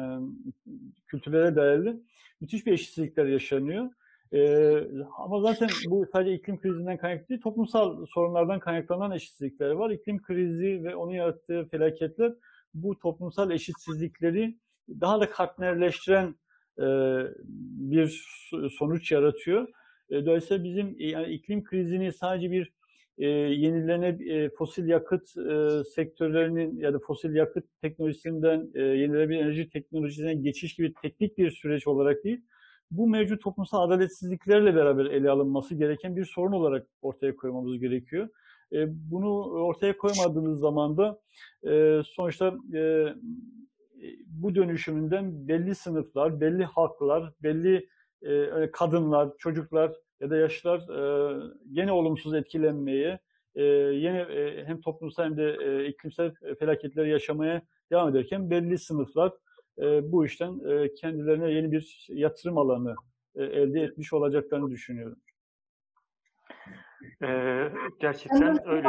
kültürlere 1.07 1.57
dair 1.57 1.97
müthiş 2.41 2.67
bir 2.67 2.73
eşitsizlikler 2.73 3.27
yaşanıyor. 3.27 3.91
E, 4.33 4.73
ama 5.19 5.41
zaten 5.41 5.69
bu 5.91 6.07
sadece 6.13 6.35
iklim 6.35 6.61
krizinden 6.61 6.97
kaynaklı 6.97 7.29
değil, 7.29 7.41
toplumsal 7.41 8.07
sorunlardan 8.07 8.61
kaynaklanan 8.61 9.11
eşitsizlikler 9.11 9.71
var. 9.71 9.91
İklim 9.91 10.23
krizi 10.23 10.85
ve 10.85 10.97
onun 10.97 11.13
yarattığı 11.13 11.69
felaketler 11.71 12.33
bu 12.75 12.99
toplumsal 12.99 13.51
eşitsizlikleri 13.51 14.57
daha 14.89 15.21
da 15.21 15.31
katmerleştiren 15.31 16.35
e, 16.79 16.87
bir 17.93 18.27
sonuç 18.79 19.13
yaratıyor. 19.13 19.69
E, 20.11 20.27
dolayısıyla 20.27 20.65
bizim 20.65 20.97
yani 20.99 21.33
iklim 21.33 21.65
krizini 21.65 22.13
sadece 22.13 22.51
bir 22.51 22.73
e, 23.19 23.27
yenilene 23.29 24.07
e, 24.35 24.51
fosil 24.51 24.89
yakıt 24.89 25.37
e, 25.37 25.85
sektörlerinin 25.95 26.81
ya 26.81 26.95
da 26.95 26.99
fosil 26.99 27.35
yakıt 27.35 27.65
teknolojisinden 27.83 28.71
e, 28.75 28.83
yenilenebilir 28.83 29.41
enerji 29.41 29.71
teknolojisine 29.71 30.35
geçiş 30.35 30.75
gibi 30.75 30.95
teknik 31.03 31.39
bir 31.39 31.51
süreç 31.51 31.87
olarak 31.87 32.25
değil, 32.25 32.41
bu 32.91 33.09
mevcut 33.09 33.43
toplumsal 33.43 33.83
adaletsizliklerle 33.83 34.75
beraber 34.75 35.05
ele 35.05 35.31
alınması 35.31 35.75
gereken 35.75 36.17
bir 36.17 36.25
sorun 36.25 36.53
olarak 36.53 36.87
ortaya 37.03 37.37
koymamız 37.37 37.79
gerekiyor. 37.79 38.29
E, 38.73 38.87
bunu 39.11 39.43
ortaya 39.43 39.97
koymadığımız 39.97 40.61
zaman 40.61 40.97
da 40.97 41.21
e, 41.69 42.03
sonuçta 42.05 42.55
e, 42.75 43.07
bu 44.27 44.55
dönüşümünden 44.55 45.49
belli 45.49 45.75
sınıflar, 45.75 46.41
belli 46.41 46.65
halklar, 46.65 47.33
belli 47.43 47.89
e, 48.23 48.71
kadınlar, 48.73 49.29
çocuklar 49.39 49.93
ya 50.21 50.31
da 50.31 50.37
yaşlılar 50.37 50.79
e, 50.79 51.41
gene 51.73 51.93
olumsuz 51.93 52.35
etkilenmeye, 52.35 53.19
e, 53.55 53.65
yine 53.93 54.19
e, 54.21 54.65
hem 54.65 54.81
toplumsal 54.81 55.25
hem 55.25 55.37
de 55.37 55.87
iklimsel 55.89 56.35
felaketleri 56.59 57.11
yaşamaya 57.11 57.63
devam 57.91 58.09
ederken 58.09 58.51
belli 58.51 58.79
sınıflar 58.79 59.33
bu 60.03 60.27
işten 60.27 60.61
kendilerine 61.01 61.51
yeni 61.51 61.73
bir 61.73 62.07
yatırım 62.09 62.59
alanı 62.59 62.95
elde 63.37 63.81
etmiş 63.81 64.13
olacaklarını 64.13 64.71
düşünüyorum. 64.71 65.19
Ee, 67.23 67.73
gerçekten 68.01 68.69
öyle. 68.69 68.89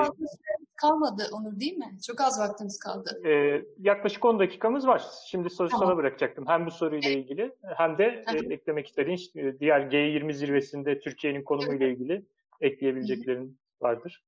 Kalmadı 0.77 1.29
Onur 1.31 1.59
değil 1.59 1.77
mi? 1.77 1.97
Çok 2.07 2.21
az 2.21 2.39
vaktimiz 2.39 2.79
kaldı. 2.79 3.21
Ee, 3.25 3.61
yaklaşık 3.79 4.25
10 4.25 4.39
dakikamız 4.39 4.87
var. 4.87 5.03
Şimdi 5.25 5.49
soru 5.49 5.69
tamam. 5.69 5.87
sana 5.87 5.97
bıracaktım. 5.97 6.47
Hem 6.47 6.65
bu 6.65 6.71
soruyla 6.71 7.09
ilgili 7.09 7.55
hem 7.77 7.97
de 7.97 8.23
e, 8.33 8.53
eklemek 8.53 8.87
istediğin 8.87 9.17
diğer 9.59 9.81
G20 9.81 10.33
zirvesinde 10.33 10.99
Türkiye'nin 10.99 11.43
konumuyla 11.43 11.87
ilgili 11.87 12.25
ekleyebileceklerin 12.61 13.59
vardır. 13.81 14.23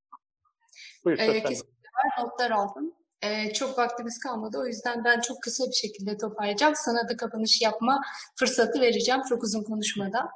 Buyur 1.05 1.17
ee, 1.19 1.43
kesinlikle 1.43 1.89
var. 1.95 2.23
Notlar 2.23 2.51
aldım. 2.51 2.93
Ee, 3.21 3.53
çok 3.53 3.77
vaktimiz 3.77 4.19
kalmadı. 4.19 4.57
O 4.57 4.65
yüzden 4.65 5.03
ben 5.03 5.21
çok 5.21 5.41
kısa 5.41 5.63
bir 5.67 5.75
şekilde 5.75 6.17
toparlayacağım. 6.17 6.75
Sana 6.75 7.09
da 7.09 7.17
kapanış 7.17 7.61
yapma 7.61 8.01
fırsatı 8.35 8.81
vereceğim 8.81 9.21
çok 9.29 9.43
uzun 9.43 9.63
konuşmadan. 9.63 10.29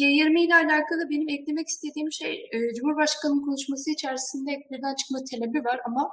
G20 0.00 0.40
ile 0.40 0.54
alakalı 0.54 1.10
benim 1.10 1.28
eklemek 1.28 1.68
istediğim 1.68 2.12
şey 2.12 2.50
Cumhurbaşkanı'nın 2.76 3.44
konuşması 3.44 3.90
içerisinde 3.90 4.52
eklerden 4.52 4.94
çıkma 4.94 5.18
talebi 5.30 5.64
var 5.64 5.80
ama 5.86 6.10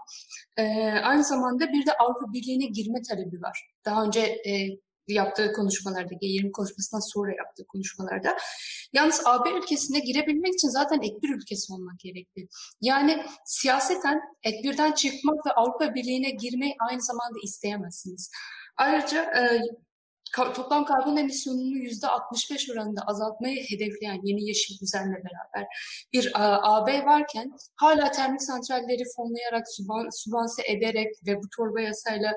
aynı 1.03 1.23
zamanda 1.23 1.73
bir 1.73 1.85
de 1.85 1.93
Avrupa 1.93 2.33
Birliği'ne 2.33 2.65
girme 2.65 3.01
talebi 3.09 3.41
var. 3.41 3.71
Daha 3.85 4.05
önce 4.05 4.41
yaptığı 5.07 5.53
konuşmalarda, 5.53 6.13
G20 6.13 6.51
konuşmasından 6.51 7.13
sonra 7.13 7.31
yaptığı 7.37 7.67
konuşmalarda. 7.67 8.37
Yalnız 8.93 9.21
AB 9.25 9.49
ülkesine 9.49 9.99
girebilmek 9.99 10.53
için 10.53 10.67
zaten 10.69 11.01
ek 11.01 11.15
bir 11.23 11.35
ülkesi 11.35 11.73
olmak 11.73 11.99
gerekli. 11.99 12.47
Yani 12.81 13.25
siyaseten 13.45 14.21
ek 14.43 14.57
birden 14.63 14.91
çıkmak 14.91 15.45
ve 15.45 15.51
Avrupa 15.51 15.95
Birliği'ne 15.95 16.29
girmeyi 16.29 16.75
aynı 16.89 17.01
zamanda 17.01 17.39
isteyemezsiniz. 17.43 18.31
Ayrıca 18.77 19.33
toplam 20.35 20.85
karbon 20.85 21.17
emisyonunu 21.17 21.77
yüzde 21.77 22.07
65 22.07 22.69
oranında 22.69 23.01
azaltmayı 23.07 23.63
hedefleyen 23.69 24.19
yeni 24.23 24.47
yeşil 24.47 24.79
düzenle 24.79 25.15
beraber 25.15 25.67
bir 26.13 26.31
AB 26.35 27.05
varken 27.05 27.51
hala 27.75 28.11
termik 28.11 28.41
santralleri 28.41 29.03
fonlayarak, 29.15 29.65
sübvanse 30.11 30.63
ederek 30.67 31.07
ve 31.27 31.37
bu 31.37 31.49
torba 31.57 31.81
yasayla 31.81 32.33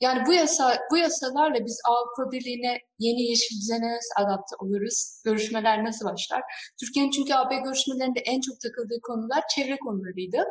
yani 0.00 0.26
bu 0.26 0.32
yasa 0.32 0.78
bu 0.90 0.96
yasalarla 0.96 1.64
biz 1.66 1.80
Avrupa 1.88 2.32
Birliği'ne 2.32 2.78
yeni 2.98 3.22
yeşil 3.22 3.60
düzene 3.60 3.98
adapte 4.16 4.56
oluruz? 4.58 5.22
Görüşmeler 5.24 5.84
nasıl 5.84 6.06
başlar? 6.06 6.42
Türkiye'nin 6.80 7.10
çünkü 7.10 7.34
AB 7.34 7.56
görüşmelerinde 7.56 8.20
en 8.20 8.40
çok 8.40 8.60
takıldığı 8.60 9.00
konular 9.02 9.42
çevre 9.54 9.76
konularıydı. 9.76 10.44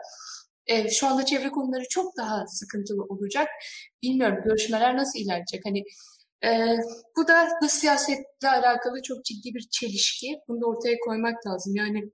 Ee, 0.67 0.89
şu 0.89 1.07
anda 1.07 1.25
çevre 1.25 1.49
konuları 1.49 1.83
çok 1.89 2.17
daha 2.17 2.47
sıkıntılı 2.47 3.03
olacak. 3.03 3.47
Bilmiyorum 4.03 4.37
görüşmeler 4.45 4.97
nasıl 4.97 5.19
ilerleyecek? 5.19 5.61
Hani 5.65 5.83
ee, 6.43 6.77
bu 7.17 7.27
da 7.27 7.49
dış 7.63 7.71
siyasetle 7.71 8.49
alakalı 8.49 9.01
çok 9.01 9.25
ciddi 9.25 9.53
bir 9.55 9.67
çelişki. 9.71 10.39
Bunu 10.47 10.61
da 10.61 10.65
ortaya 10.65 10.95
koymak 11.05 11.47
lazım. 11.47 11.75
Yani 11.75 12.11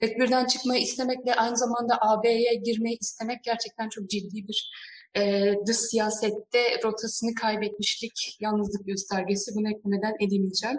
tedbirden 0.00 0.46
çıkmayı 0.46 0.82
istemekle 0.82 1.34
aynı 1.34 1.56
zamanda 1.56 1.98
AB'ye 2.00 2.54
girmeyi 2.54 2.98
istemek 3.00 3.44
gerçekten 3.44 3.88
çok 3.88 4.10
ciddi 4.10 4.48
bir 4.48 4.70
e, 5.16 5.54
dış 5.66 5.76
siyasette 5.76 6.80
rotasını 6.84 7.34
kaybetmişlik, 7.34 8.36
yalnızlık 8.40 8.86
göstergesi. 8.86 9.52
Bunu 9.54 9.70
eklemeden 9.70 10.14
edemeyeceğim. 10.20 10.78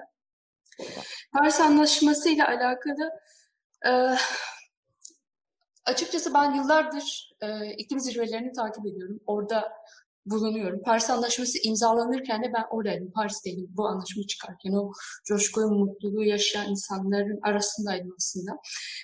Paris 1.34 1.60
Anlaşması 1.60 2.30
ile 2.30 2.46
alakalı 2.46 3.12
e, 3.86 3.92
açıkçası 5.86 6.34
ben 6.34 6.54
yıllardır 6.54 7.36
e, 7.42 7.74
iklim 7.78 8.00
zirvelerini 8.00 8.52
takip 8.52 8.86
ediyorum. 8.86 9.20
Orada 9.26 9.74
bulunuyorum. 10.26 10.82
Paris 10.86 11.10
Anlaşması 11.10 11.58
imzalanırken 11.64 12.44
de 12.44 12.52
ben 12.54 12.64
oradaydım, 12.72 13.12
Paris'teydim 13.12 13.68
bu 13.70 13.88
anlaşma 13.88 14.24
çıkarken. 14.28 14.72
O 14.74 14.92
coşkuyu, 15.28 15.68
mutluluğu 15.68 16.24
yaşayan 16.24 16.70
insanların 16.70 17.40
arasındaydım 17.44 18.14
aslında. 18.18 18.52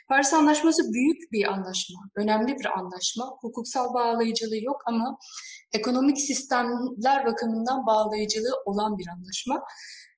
Paris 0.10 0.34
Anlaşması 0.34 0.94
büyük 0.94 1.32
bir 1.32 1.46
anlaşma, 1.46 2.00
önemli 2.16 2.56
bir 2.60 2.80
anlaşma. 2.80 3.26
Hukuksal 3.42 3.94
bağlayıcılığı 3.94 4.64
yok 4.64 4.82
ama 4.86 5.18
ekonomik 5.74 6.18
sistemler 6.22 7.26
bakımından 7.26 7.86
bağlayıcılığı 7.86 8.56
olan 8.66 8.98
bir 8.98 9.08
anlaşma. 9.08 9.64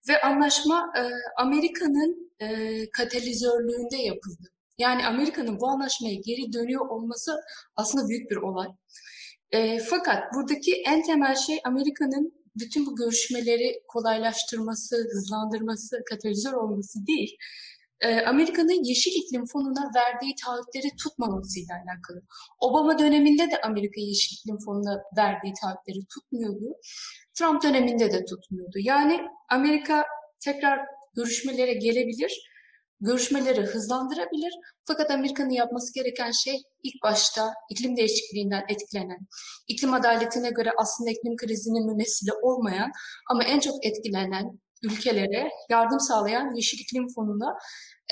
Ve 0.10 0.22
anlaşma 0.22 0.94
e, 0.98 1.02
Amerika'nın 1.38 2.32
e, 2.40 2.90
katalizörlüğünde 2.90 3.98
yapıldı. 3.98 4.52
Yani 4.78 5.08
Amerika'nın 5.08 5.60
bu 5.60 5.68
anlaşmaya 5.68 6.16
geri 6.16 6.54
dönüyor 6.54 6.90
olması 6.90 7.42
aslında 7.76 8.08
büyük 8.08 8.32
bir 8.32 8.36
olay. 8.36 8.68
E, 9.52 9.80
fakat 9.80 10.34
buradaki 10.36 10.76
en 10.88 11.04
temel 11.04 11.36
şey 11.36 11.60
Amerika'nın 11.66 12.34
bütün 12.56 12.86
bu 12.86 12.96
görüşmeleri 12.96 13.82
kolaylaştırması, 13.88 14.96
hızlandırması, 15.12 15.98
katalizör 16.10 16.54
olması 16.54 17.08
değil, 17.08 17.38
e, 18.02 18.22
Amerika'nın 18.22 18.84
Yeşil 18.84 19.12
İklim 19.12 19.46
Fonu'na 19.46 19.92
verdiği 19.96 20.36
taahhütleri 20.46 20.96
tutmamasıyla 21.04 21.76
alakalı. 21.76 22.22
Obama 22.60 23.00
döneminde 23.00 23.52
de 23.52 23.62
Amerika 23.62 24.02
Yeşil 24.02 24.38
İklim 24.38 24.58
Fonu'na 24.66 25.04
verdiği 25.18 25.54
taahhütleri 25.62 26.06
tutmuyordu. 26.14 26.76
Trump 27.34 27.64
döneminde 27.64 28.12
de 28.12 28.26
tutmuyordu. 28.26 28.78
Yani 28.80 29.22
Amerika 29.50 30.06
tekrar 30.40 30.80
görüşmelere 31.16 31.74
gelebilir 31.74 32.51
görüşmeleri 33.02 33.62
hızlandırabilir. 33.62 34.54
Fakat 34.88 35.12
Amerika'nın 35.12 35.50
yapması 35.50 35.94
gereken 35.94 36.32
şey 36.32 36.62
ilk 36.84 37.04
başta 37.04 37.54
iklim 37.70 37.98
değişikliğinden 37.98 38.64
etkilenen, 38.70 39.20
iklim 39.68 39.94
adaletine 39.94 40.50
göre 40.50 40.70
aslında 40.78 41.10
iklim 41.12 41.36
krizinin 41.36 41.86
mümessili 41.86 42.34
olmayan 42.34 42.92
ama 43.30 43.44
en 43.44 43.60
çok 43.60 43.86
etkilenen 43.86 44.60
ülkelere 44.84 45.50
yardım 45.70 46.00
sağlayan 46.00 46.56
Yeşil 46.56 46.80
İklim 46.80 47.08
Fonu'na 47.16 47.58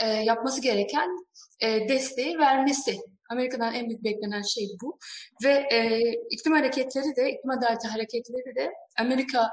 e, 0.04 0.08
yapması 0.08 0.62
gereken 0.62 1.10
e, 1.62 1.90
desteği 1.90 2.38
vermesi. 2.38 2.98
Amerika'dan 3.32 3.74
en 3.74 3.90
büyük 3.90 4.04
beklenen 4.04 4.42
şey 4.42 4.68
bu. 4.82 5.00
Ve 5.44 5.68
e, 5.72 6.00
iklim 6.30 6.54
hareketleri 6.54 7.16
de, 7.16 7.32
iklim 7.32 7.52
adaleti 7.58 7.88
hareketleri 7.88 8.56
de 8.56 8.72
Amerika 9.00 9.50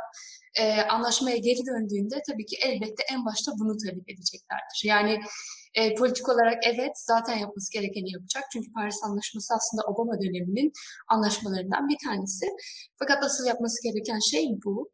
e, 0.60 0.82
anlaşmaya 0.82 1.36
geri 1.36 1.66
döndüğünde 1.66 2.22
tabii 2.30 2.46
ki 2.46 2.56
elbette 2.62 3.02
en 3.12 3.24
başta 3.24 3.52
bunu 3.58 3.76
talep 3.76 4.10
edeceklerdir. 4.10 4.82
Yani 4.84 5.20
e, 5.74 5.94
politik 5.94 6.28
olarak 6.28 6.58
evet 6.66 6.92
zaten 6.94 7.36
yapması 7.36 7.72
gerekeni 7.72 8.12
yapacak. 8.12 8.44
Çünkü 8.52 8.72
Paris 8.72 9.04
Anlaşması 9.04 9.54
aslında 9.54 9.82
Obama 9.82 10.20
döneminin 10.20 10.72
anlaşmalarından 11.08 11.88
bir 11.88 11.96
tanesi. 12.06 12.46
Fakat 12.98 13.24
asıl 13.24 13.46
yapması 13.46 13.82
gereken 13.82 14.18
şey 14.30 14.48
bu. 14.64 14.90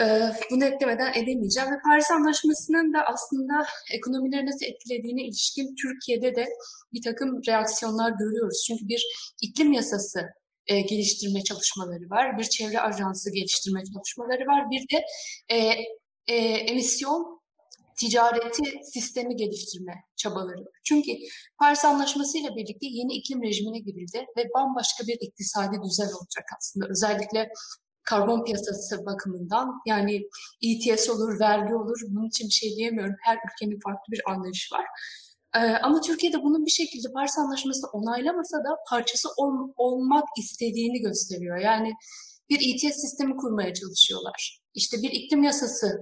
Ee, 0.00 0.30
bunu 0.50 0.64
eklemeden 0.64 1.12
edemeyeceğim. 1.12 1.70
Ve 1.70 1.76
Paris 1.84 2.10
Anlaşması'nın 2.10 2.94
da 2.94 3.04
aslında 3.06 3.66
ekonomileri 3.92 4.46
nasıl 4.46 4.66
etkilediğine 4.66 5.22
ilişkin 5.22 5.74
Türkiye'de 5.82 6.36
de 6.36 6.48
bir 6.92 7.02
takım 7.02 7.40
reaksiyonlar 7.48 8.10
görüyoruz. 8.10 8.64
Çünkü 8.66 8.88
bir 8.88 9.06
iklim 9.40 9.72
yasası 9.72 10.20
e, 10.66 10.80
geliştirme 10.80 11.44
çalışmaları 11.44 12.10
var, 12.10 12.38
bir 12.38 12.44
çevre 12.44 12.80
ajansı 12.80 13.30
geliştirme 13.32 13.82
çalışmaları 13.84 14.46
var, 14.46 14.70
bir 14.70 14.96
de 14.96 15.04
e, 15.48 15.56
e, 16.26 16.36
emisyon 16.36 17.40
ticareti 17.96 18.62
sistemi 18.92 19.36
geliştirme 19.36 19.94
çabaları 20.16 20.60
var. 20.60 20.80
Çünkü 20.84 21.10
Paris 21.58 21.84
Anlaşması 21.84 22.38
ile 22.38 22.48
birlikte 22.56 22.86
yeni 22.86 23.14
iklim 23.14 23.42
rejimine 23.42 23.78
girildi 23.78 24.26
ve 24.36 24.44
bambaşka 24.54 25.06
bir 25.06 25.18
iktisadi 25.20 25.76
düzen 25.84 26.12
olacak 26.18 26.44
aslında. 26.58 26.86
Özellikle 26.88 27.48
karbon 28.02 28.44
piyasası 28.44 29.06
bakımından 29.06 29.72
yani 29.86 30.22
ETS 30.62 31.10
olur, 31.10 31.40
vergi 31.40 31.74
olur 31.74 32.00
bunun 32.08 32.28
için 32.28 32.48
bir 32.48 32.52
şey 32.52 32.76
diyemiyorum. 32.76 33.14
Her 33.22 33.36
ülkenin 33.36 33.80
farklı 33.80 34.12
bir 34.12 34.20
anlayışı 34.30 34.74
var. 34.74 34.84
Ee, 35.56 35.58
ama 35.58 36.00
Türkiye'de 36.00 36.42
bunun 36.42 36.66
bir 36.66 36.70
şekilde 36.70 37.12
Paris 37.12 37.38
Anlaşması'nı 37.38 37.90
onaylamasa 37.90 38.58
da 38.58 38.76
parçası 38.90 39.28
ol, 39.36 39.72
olmak 39.76 40.24
istediğini 40.38 40.98
gösteriyor. 41.00 41.58
Yani 41.58 41.92
bir 42.50 42.74
ETS 42.74 42.96
sistemi 43.00 43.36
kurmaya 43.36 43.74
çalışıyorlar. 43.74 44.60
İşte 44.74 44.96
bir 45.02 45.10
iklim 45.10 45.42
yasası. 45.42 45.98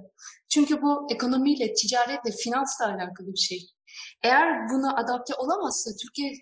Çünkü 0.49 0.83
bu 0.83 1.07
ekonomiyle, 1.11 1.73
ticaretle, 1.73 2.31
finansla 2.45 2.87
alakalı 2.87 3.27
bir 3.27 3.39
şey. 3.39 3.67
Eğer 4.25 4.69
buna 4.69 4.97
adapte 4.97 5.35
olamazsa 5.35 5.91
Türkiye 6.03 6.33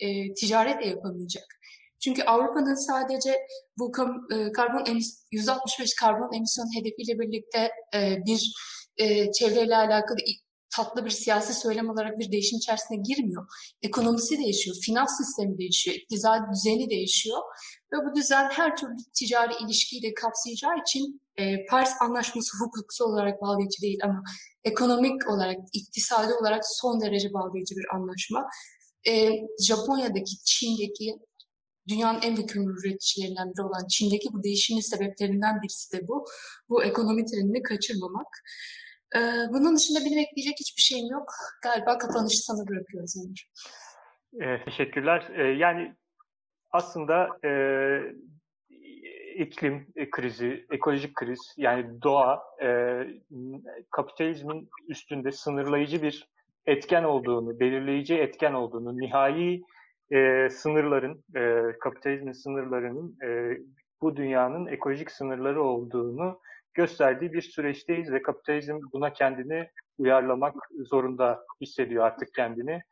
e, 0.00 0.34
ticaret 0.34 0.82
de 0.82 0.86
yapamayacak. 0.86 1.44
Çünkü 2.04 2.22
Avrupa'nın 2.22 2.86
sadece 2.86 3.46
bu 3.78 3.92
e, 4.34 4.52
karbon 4.52 4.84
emis 4.86 5.24
165 5.32 5.94
karbon 5.94 6.36
emisyon 6.36 6.66
hedefiyle 6.78 7.18
birlikte 7.18 7.70
e, 7.94 8.16
bir 8.26 8.52
e, 8.96 9.32
çevreyle 9.32 9.76
alakalı 9.76 10.18
tatlı 10.76 11.04
bir 11.04 11.10
siyasi 11.10 11.54
söylem 11.54 11.90
olarak 11.90 12.18
bir 12.18 12.32
değişim 12.32 12.58
içerisine 12.58 12.96
girmiyor. 12.96 13.46
Ekonomisi 13.82 14.38
değişiyor, 14.38 14.76
finans 14.82 15.10
sistemi 15.18 15.58
değişiyor, 15.58 15.96
iktisadi 15.96 16.44
düzeni 16.54 16.90
değişiyor 16.90 17.38
ve 17.92 17.96
bu 17.96 18.16
düzen 18.16 18.50
her 18.50 18.76
türlü 18.76 18.96
ticari 19.14 19.52
ilişkiyi 19.64 20.02
de 20.02 20.14
kapsayacağı 20.14 20.78
için 20.86 21.20
e, 21.36 21.66
Paris 21.66 21.92
Anlaşması 22.00 22.64
hukuksal 22.64 23.04
olarak 23.04 23.42
bağlayıcı 23.42 23.82
değil 23.82 23.98
ama 24.04 24.22
ekonomik 24.64 25.28
olarak, 25.28 25.56
iktisadi 25.72 26.34
olarak 26.34 26.62
son 26.64 27.00
derece 27.00 27.32
bağlayıcı 27.32 27.74
bir 27.76 27.96
anlaşma. 27.96 28.48
E, 29.06 29.30
Japonya'daki, 29.66 30.36
Çin'deki 30.44 31.18
dünyanın 31.88 32.20
en 32.22 32.36
büyük 32.36 32.56
üreticilerinden 32.56 33.52
biri 33.52 33.62
olan 33.62 33.86
Çin'deki 33.90 34.28
bu 34.32 34.42
değişimin 34.42 34.80
sebeplerinden 34.80 35.62
birisi 35.62 35.92
de 35.92 36.08
bu. 36.08 36.24
Bu 36.68 36.84
ekonomi 36.84 37.24
trenini 37.24 37.62
kaçırmamak. 37.62 38.26
Ee, 39.16 39.20
bunun 39.52 39.76
dışında 39.76 39.98
benim 40.04 40.18
ekleyecek 40.18 40.56
hiçbir 40.60 40.82
şeyim 40.82 41.06
yok. 41.12 41.28
Galiba 41.62 41.98
kapanışı 41.98 42.38
sana 42.38 42.68
bırakıyoruz 42.68 43.14
Emir. 43.16 43.50
E, 44.40 44.64
teşekkürler. 44.64 45.28
E, 45.34 45.42
yani 45.42 45.94
aslında 46.70 47.28
e, 47.44 47.50
iklim 49.38 49.86
krizi, 50.10 50.66
ekolojik 50.70 51.14
kriz, 51.14 51.54
yani 51.56 52.02
doğa, 52.02 52.42
e, 52.62 53.00
kapitalizmin 53.90 54.68
üstünde 54.88 55.32
sınırlayıcı 55.32 56.02
bir 56.02 56.28
etken 56.66 57.04
olduğunu, 57.04 57.60
belirleyici 57.60 58.14
etken 58.14 58.52
olduğunu, 58.52 58.98
nihai 58.98 59.62
e, 60.10 60.48
sınırların, 60.50 61.24
e, 61.36 61.72
kapitalizmin 61.78 62.32
sınırlarının 62.32 63.16
e, 63.24 63.58
bu 64.02 64.16
dünyanın 64.16 64.66
ekolojik 64.66 65.10
sınırları 65.10 65.62
olduğunu 65.62 66.40
gösterdiği 66.74 67.32
bir 67.32 67.42
süreçteyiz 67.42 68.12
ve 68.12 68.22
kapitalizm 68.22 68.78
buna 68.92 69.12
kendini 69.12 69.70
uyarlamak 69.98 70.54
zorunda 70.78 71.44
hissediyor 71.60 72.04
artık 72.04 72.34
kendini. 72.34 72.82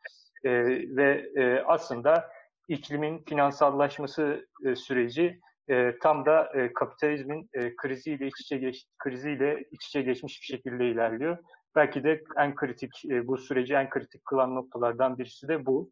E, 0.43 0.51
ve 0.95 1.31
e, 1.35 1.59
aslında 1.59 2.29
iklimin 2.67 3.23
finansallaşması 3.27 4.47
e, 4.65 4.75
süreci 4.75 5.39
e, 5.69 5.97
tam 6.01 6.25
da 6.25 6.51
e, 6.55 6.73
kapitalizmin 6.73 7.49
e, 7.53 7.75
kriziyle 7.75 8.27
iç 8.27 8.41
içe 8.41 8.57
geç, 8.57 8.85
kriziyle 8.97 9.63
iç 9.71 9.85
içe 9.85 10.01
geçmiş 10.01 10.41
bir 10.41 10.45
şekilde 10.45 10.89
ilerliyor. 10.89 11.37
Belki 11.75 12.03
de 12.03 12.23
en 12.37 12.55
kritik 12.55 13.05
e, 13.05 13.27
bu 13.27 13.37
süreci 13.37 13.73
en 13.73 13.89
kritik 13.89 14.25
kılan 14.25 14.55
noktalardan 14.55 15.17
birisi 15.17 15.47
de 15.47 15.65
bu. 15.65 15.91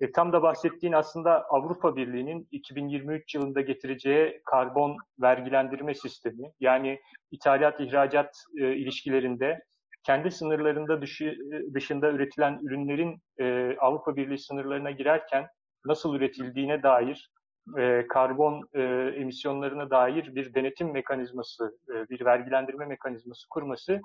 E, 0.00 0.12
tam 0.12 0.32
da 0.32 0.42
bahsettiğin 0.42 0.92
aslında 0.92 1.44
Avrupa 1.44 1.96
Birliği'nin 1.96 2.48
2023 2.52 3.34
yılında 3.34 3.60
getireceği 3.60 4.40
karbon 4.44 4.96
vergilendirme 5.20 5.94
sistemi. 5.94 6.52
Yani 6.60 7.00
ithalat 7.30 7.80
ihracat 7.80 8.44
e, 8.56 8.76
ilişkilerinde 8.76 9.64
kendi 10.06 10.30
sınırlarında 10.30 11.02
dışı, 11.02 11.24
e, 11.24 11.74
dışında 11.74 12.10
üretilen 12.10 12.58
ürünlerin 12.62 13.22
e, 13.40 13.76
Avrupa 13.80 14.16
Birliği 14.16 14.38
sınırlarına 14.38 14.90
girerken 14.90 15.46
nasıl 15.86 16.14
üretildiğine 16.14 16.82
dair 16.82 17.30
e, 17.78 18.06
karbon 18.08 18.68
e, 18.74 18.82
emisyonlarına 19.16 19.90
dair 19.90 20.34
bir 20.34 20.54
denetim 20.54 20.92
mekanizması, 20.92 21.78
e, 21.88 22.08
bir 22.08 22.24
vergilendirme 22.24 22.86
mekanizması 22.86 23.48
kurması 23.48 24.00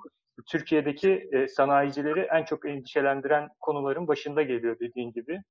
Türkiye'deki 0.50 1.28
e, 1.32 1.48
sanayicileri 1.48 2.20
en 2.20 2.44
çok 2.44 2.66
endişelendiren 2.66 3.48
konuların 3.60 4.08
başında 4.08 4.42
geliyor 4.42 4.76
dediğin 4.80 5.12
gibi. 5.12 5.42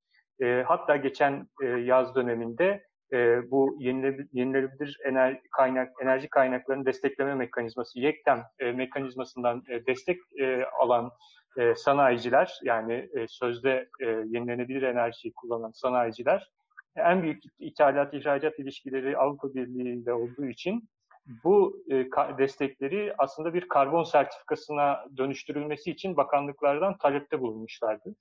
E, 0.42 0.64
hatta 0.68 0.96
geçen 0.96 1.48
e, 1.64 1.66
yaz 1.66 2.16
döneminde 2.16 2.84
e, 3.14 3.52
bu 3.52 3.76
yenilebilir, 3.80 4.28
yenilebilir 4.34 5.00
enerji, 5.06 5.42
kaynak, 5.52 5.92
enerji 6.02 6.30
kaynaklarını 6.30 6.86
destekleme 6.86 7.36
mekanizması, 7.36 8.00
YEKTEM 8.00 8.44
e, 8.60 8.72
mekanizmasından 8.72 9.64
e, 9.70 9.86
destek 9.86 10.20
e, 10.40 10.64
alan 10.66 11.12
e, 11.58 11.76
sanayiciler, 11.76 12.60
yani 12.64 13.10
e, 13.14 13.28
sözde 13.28 13.90
e, 14.02 14.06
yenilenebilir 14.06 14.82
enerjiyi 14.82 15.34
kullanan 15.34 15.72
sanayiciler, 15.72 16.52
en 16.96 17.24
büyük 17.24 17.44
ithalat 17.60 18.14
ihracat 18.14 18.60
ilişkileri 18.60 19.18
Avrupa 19.18 19.54
Birliği 19.54 20.12
olduğu 20.14 20.46
için 20.46 20.90
bu 21.44 21.84
e, 21.92 22.06
destekleri 22.38 23.14
aslında 23.18 23.54
bir 23.54 23.68
karbon 23.68 24.04
sertifikasına 24.04 25.06
dönüştürülmesi 25.18 25.92
için 25.92 26.18
bakanlıklardan 26.18 26.98
talepte 26.98 27.42
bulunmuşlardı 27.42 28.16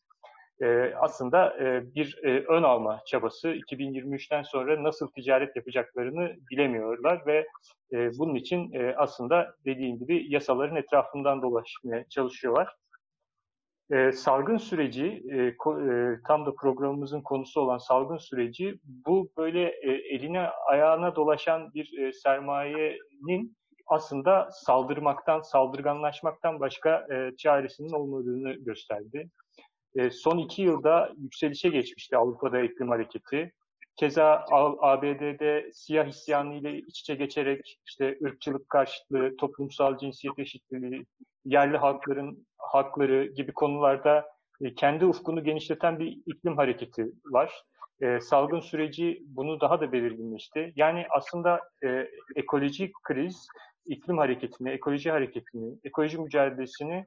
e, 0.60 0.94
aslında 1.00 1.58
e, 1.60 1.94
bir 1.94 2.18
e, 2.22 2.44
ön 2.48 2.62
alma 2.62 3.00
çabası 3.06 3.48
2023'ten 3.48 4.42
sonra 4.42 4.82
nasıl 4.82 5.10
ticaret 5.10 5.56
yapacaklarını 5.56 6.36
bilemiyorlar 6.50 7.26
ve 7.26 7.46
e, 7.92 8.18
bunun 8.18 8.34
için 8.34 8.72
aslında 8.96 9.54
dediğim 9.64 9.98
gibi 9.98 10.32
yasaların 10.32 10.76
etrafından 10.76 11.42
dolaşmaya 11.42 12.08
çalışıyorlar. 12.08 12.76
E, 13.90 14.12
salgın 14.12 14.56
süreci, 14.56 15.22
tam 16.26 16.46
da 16.46 16.54
programımızın 16.54 17.20
konusu 17.20 17.60
olan 17.60 17.78
salgın 17.78 18.16
süreci, 18.16 18.78
bu 18.84 19.30
böyle 19.36 19.68
eline 20.14 20.48
ayağına 20.48 21.16
dolaşan 21.16 21.74
bir 21.74 22.12
sermayenin 22.12 23.56
aslında 23.86 24.48
saldırmaktan, 24.52 25.40
saldırganlaşmaktan 25.40 26.60
başka 26.60 27.06
çaresinin 27.38 27.92
olmadığını 27.92 28.52
gösterdi. 28.52 29.30
E, 29.96 30.10
son 30.10 30.38
iki 30.38 30.62
yılda 30.62 31.12
yükselişe 31.18 31.68
geçmişti 31.68 32.16
Avrupa'da 32.16 32.60
iklim 32.60 32.88
hareketi. 32.88 33.52
keza 33.96 34.44
ABD'de 34.80 35.70
siyah 35.72 36.06
isyanı 36.06 36.54
ile 36.54 36.78
iç 36.78 37.00
içe 37.00 37.14
geçerek 37.14 37.78
işte 37.86 38.18
ırkçılık 38.24 38.68
karşıtlığı, 38.68 39.36
toplumsal 39.36 39.98
cinsiyet 39.98 40.38
eşitliği, 40.38 41.06
yerli 41.44 41.76
halkların 41.76 42.46
hakları 42.58 43.26
gibi 43.26 43.52
konularda 43.52 44.26
e, 44.60 44.74
kendi 44.74 45.06
ufkunu 45.06 45.44
genişleten 45.44 45.98
bir 45.98 46.18
iklim 46.26 46.56
hareketi 46.56 47.06
var. 47.24 47.62
E, 48.00 48.20
salgın 48.20 48.60
süreci 48.60 49.22
bunu 49.26 49.60
daha 49.60 49.80
da 49.80 49.92
belirginleşti. 49.92 50.72
Yani 50.76 51.06
aslında 51.10 51.60
ekolojik 52.36 52.94
kriz 53.02 53.46
iklim 53.86 54.18
hareketini, 54.18 54.70
ekoloji 54.70 55.10
hareketini, 55.10 55.78
ekoloji 55.84 56.18
mücadelesini 56.18 57.06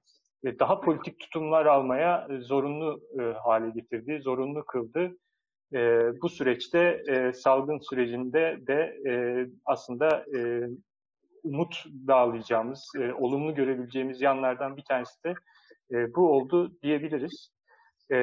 daha 0.60 0.82
politik 0.82 1.20
tutumlar 1.20 1.66
almaya 1.66 2.28
e, 2.30 2.40
zorunlu 2.40 3.02
e, 3.20 3.24
hale 3.24 3.70
getirdi, 3.70 4.20
zorunlu 4.22 4.66
kıldı. 4.66 5.18
E, 5.74 6.12
bu 6.22 6.30
süreçte 6.30 7.04
e, 7.08 7.34
salgın 7.34 7.80
sürecinde 7.80 8.58
de 8.68 8.98
e, 9.08 9.14
aslında 9.66 10.26
e, 10.38 10.70
umut 11.44 11.86
bağlayacağımız, 11.86 12.92
e, 13.00 13.14
olumlu 13.14 13.56
görebileceğimiz 13.56 14.22
yanlardan 14.22 14.78
bir 14.78 14.84
tanesi 14.84 15.24
de 15.24 15.36
e, 15.92 16.16
bu 16.16 16.32
oldu 16.32 16.72
diyebiliriz. 16.84 17.56
E, 18.12 18.18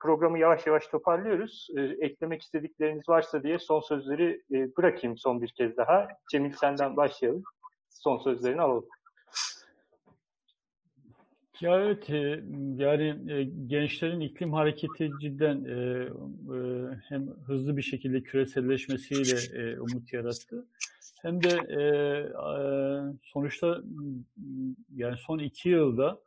programı 0.00 0.38
yavaş 0.38 0.66
yavaş 0.66 0.86
toparlıyoruz. 0.86 1.68
E, 1.76 1.80
eklemek 1.80 2.42
istedikleriniz 2.42 3.08
varsa 3.08 3.42
diye 3.42 3.58
son 3.58 3.80
sözleri 3.80 4.42
e, 4.52 4.76
bırakayım 4.76 5.16
son 5.18 5.42
bir 5.42 5.48
kez 5.48 5.76
daha. 5.76 6.08
Cemil 6.30 6.52
senden 6.52 6.96
başlayalım. 6.96 7.42
Son 7.88 8.18
sözlerini 8.18 8.60
alalım. 8.60 8.88
Ya 11.60 11.80
evet, 11.80 12.10
e, 12.10 12.42
yani 12.76 13.32
e, 13.32 13.44
gençlerin 13.66 14.20
iklim 14.20 14.52
hareketi 14.52 15.10
cidden 15.20 15.64
e, 15.64 16.08
hem 17.08 17.26
hızlı 17.46 17.76
bir 17.76 17.82
şekilde 17.82 18.22
küreselleşmesiyle 18.22 19.80
umut 19.80 20.12
yarattı. 20.12 20.66
Hem 21.22 21.42
de 21.42 21.56
sonuçta 23.22 23.82
yani 24.96 25.16
son 25.16 25.38
iki 25.38 25.68
yılda 25.68 26.20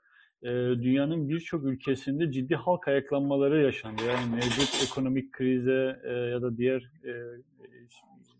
dünyanın 0.83 1.29
birçok 1.29 1.63
ülkesinde 1.63 2.31
ciddi 2.31 2.55
halk 2.55 2.87
ayaklanmaları 2.87 3.61
yaşandı. 3.61 4.01
Yani 4.07 4.35
mevcut 4.35 4.83
ekonomik 4.91 5.31
krize 5.31 5.99
ya 6.31 6.41
da 6.41 6.57
diğer 6.57 6.91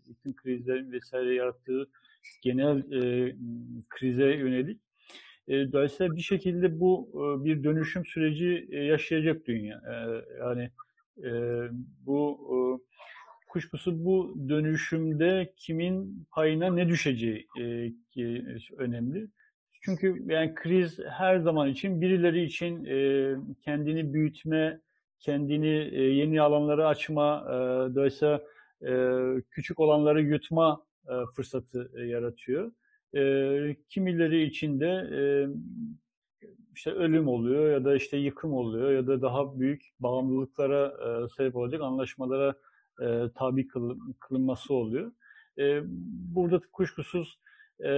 iklim 0.08 0.34
krizleri 0.36 0.92
vesaire 0.92 1.34
yarattığı 1.34 1.86
genel 2.42 2.82
krize 3.88 4.26
yönelik 4.26 4.80
e, 4.80 4.93
dolayısıyla 5.48 6.16
bir 6.16 6.20
şekilde 6.20 6.80
bu 6.80 7.08
e, 7.14 7.44
bir 7.44 7.64
dönüşüm 7.64 8.06
süreci 8.06 8.68
e, 8.70 8.78
yaşayacak 8.78 9.46
dünya. 9.46 9.82
Yani 10.38 10.70
bu 12.06 12.80
kuşkusu 13.48 14.04
bu 14.04 14.36
dönüşümde 14.48 15.52
kimin 15.56 16.26
payına 16.30 16.72
ne 16.74 16.88
düşeceği 16.88 17.46
önemli. 18.76 19.28
Çünkü 19.80 20.22
yani 20.26 20.54
kriz 20.54 20.98
her 21.10 21.38
zaman 21.38 21.68
için 21.68 22.00
birileri 22.00 22.44
için 22.44 22.84
kendini 23.64 24.14
büyütme, 24.14 24.80
kendini 25.20 25.94
yeni 25.94 26.42
alanları 26.42 26.86
açma, 26.86 27.46
dolayısıyla 27.94 28.40
küçük 29.50 29.80
olanları 29.80 30.22
yutma 30.22 30.82
fırsatı 31.36 31.90
yaratıyor. 32.06 32.72
E, 33.16 33.76
kimileri 33.88 34.42
içinde 34.42 34.86
e, 35.12 35.22
işte 36.74 36.90
ölüm 36.90 37.28
oluyor 37.28 37.72
ya 37.72 37.84
da 37.84 37.96
işte 37.96 38.16
yıkım 38.16 38.52
oluyor 38.52 38.92
ya 38.92 39.06
da 39.06 39.22
daha 39.22 39.60
büyük 39.60 39.82
bağımlılıklara 40.00 40.86
e, 40.86 41.28
sebep 41.36 41.56
olacak 41.56 41.80
anlaşmalara 41.82 42.54
e, 43.00 43.22
tabi 43.34 43.66
kıl, 43.66 43.98
kılınması 44.20 44.74
oluyor. 44.74 45.12
E, 45.58 45.80
burada 46.34 46.60
kuşkusuz 46.72 47.38
e, 47.80 47.88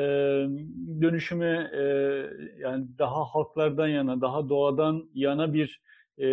dönüşüme 1.01 1.71
e, 1.75 1.83
yani 2.59 2.87
daha 2.99 3.25
halklardan 3.25 3.89
yana, 3.89 4.21
daha 4.21 4.49
doğadan 4.49 5.11
yana 5.15 5.55
bir 5.55 5.81
e, 6.19 6.29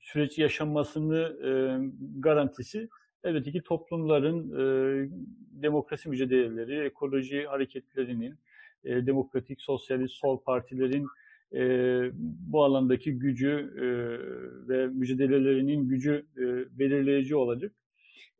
süreç 0.00 0.38
yaşanmasını 0.38 1.36
e, 1.44 1.50
garantisi 2.20 2.88
elbette 3.24 3.52
ki 3.52 3.62
toplumların 3.62 4.50
e, 4.52 5.08
demokrasi 5.62 6.08
mücadeleleri, 6.08 6.86
ekoloji 6.86 7.44
hareketlerinin, 7.46 8.34
e, 8.84 9.06
demokratik, 9.06 9.60
sosyalist, 9.60 10.14
sol 10.14 10.40
partilerin 10.40 11.06
e, 11.54 11.60
bu 12.22 12.64
alandaki 12.64 13.12
gücü 13.12 13.72
e, 13.76 13.86
ve 14.68 14.86
mücadelelerinin 14.86 15.88
gücü 15.88 16.26
e, 16.36 16.42
belirleyici 16.78 17.36
olacak. 17.36 17.72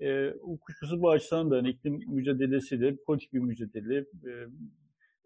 E, 0.01 0.35
kuşkusuz 0.61 1.03
bu 1.03 1.11
açıdan 1.11 1.51
da 1.51 1.57
hani 1.57 1.71
iklim 1.71 2.01
mücadelesi 2.07 2.81
de 2.81 2.97
politik 3.07 3.33
bir 3.33 3.39
mücadele. 3.39 3.97
E, 3.97 4.31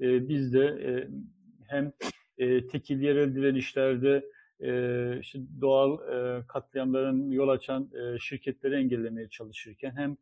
e, 0.01 0.29
biz 0.29 0.53
de 0.53 0.65
e, 0.67 1.09
hem 1.67 1.93
e, 2.39 2.67
tekil 2.67 3.01
yerel 3.01 3.35
direnişlerde 3.35 4.25
e, 4.63 5.19
işte 5.21 5.39
doğal 5.61 5.93
e, 5.93 6.43
katliamların 6.47 7.31
yol 7.31 7.49
açan 7.49 7.91
e, 7.95 8.19
şirketleri 8.19 8.75
engellemeye 8.75 9.29
çalışırken 9.29 9.93
hem 9.97 10.17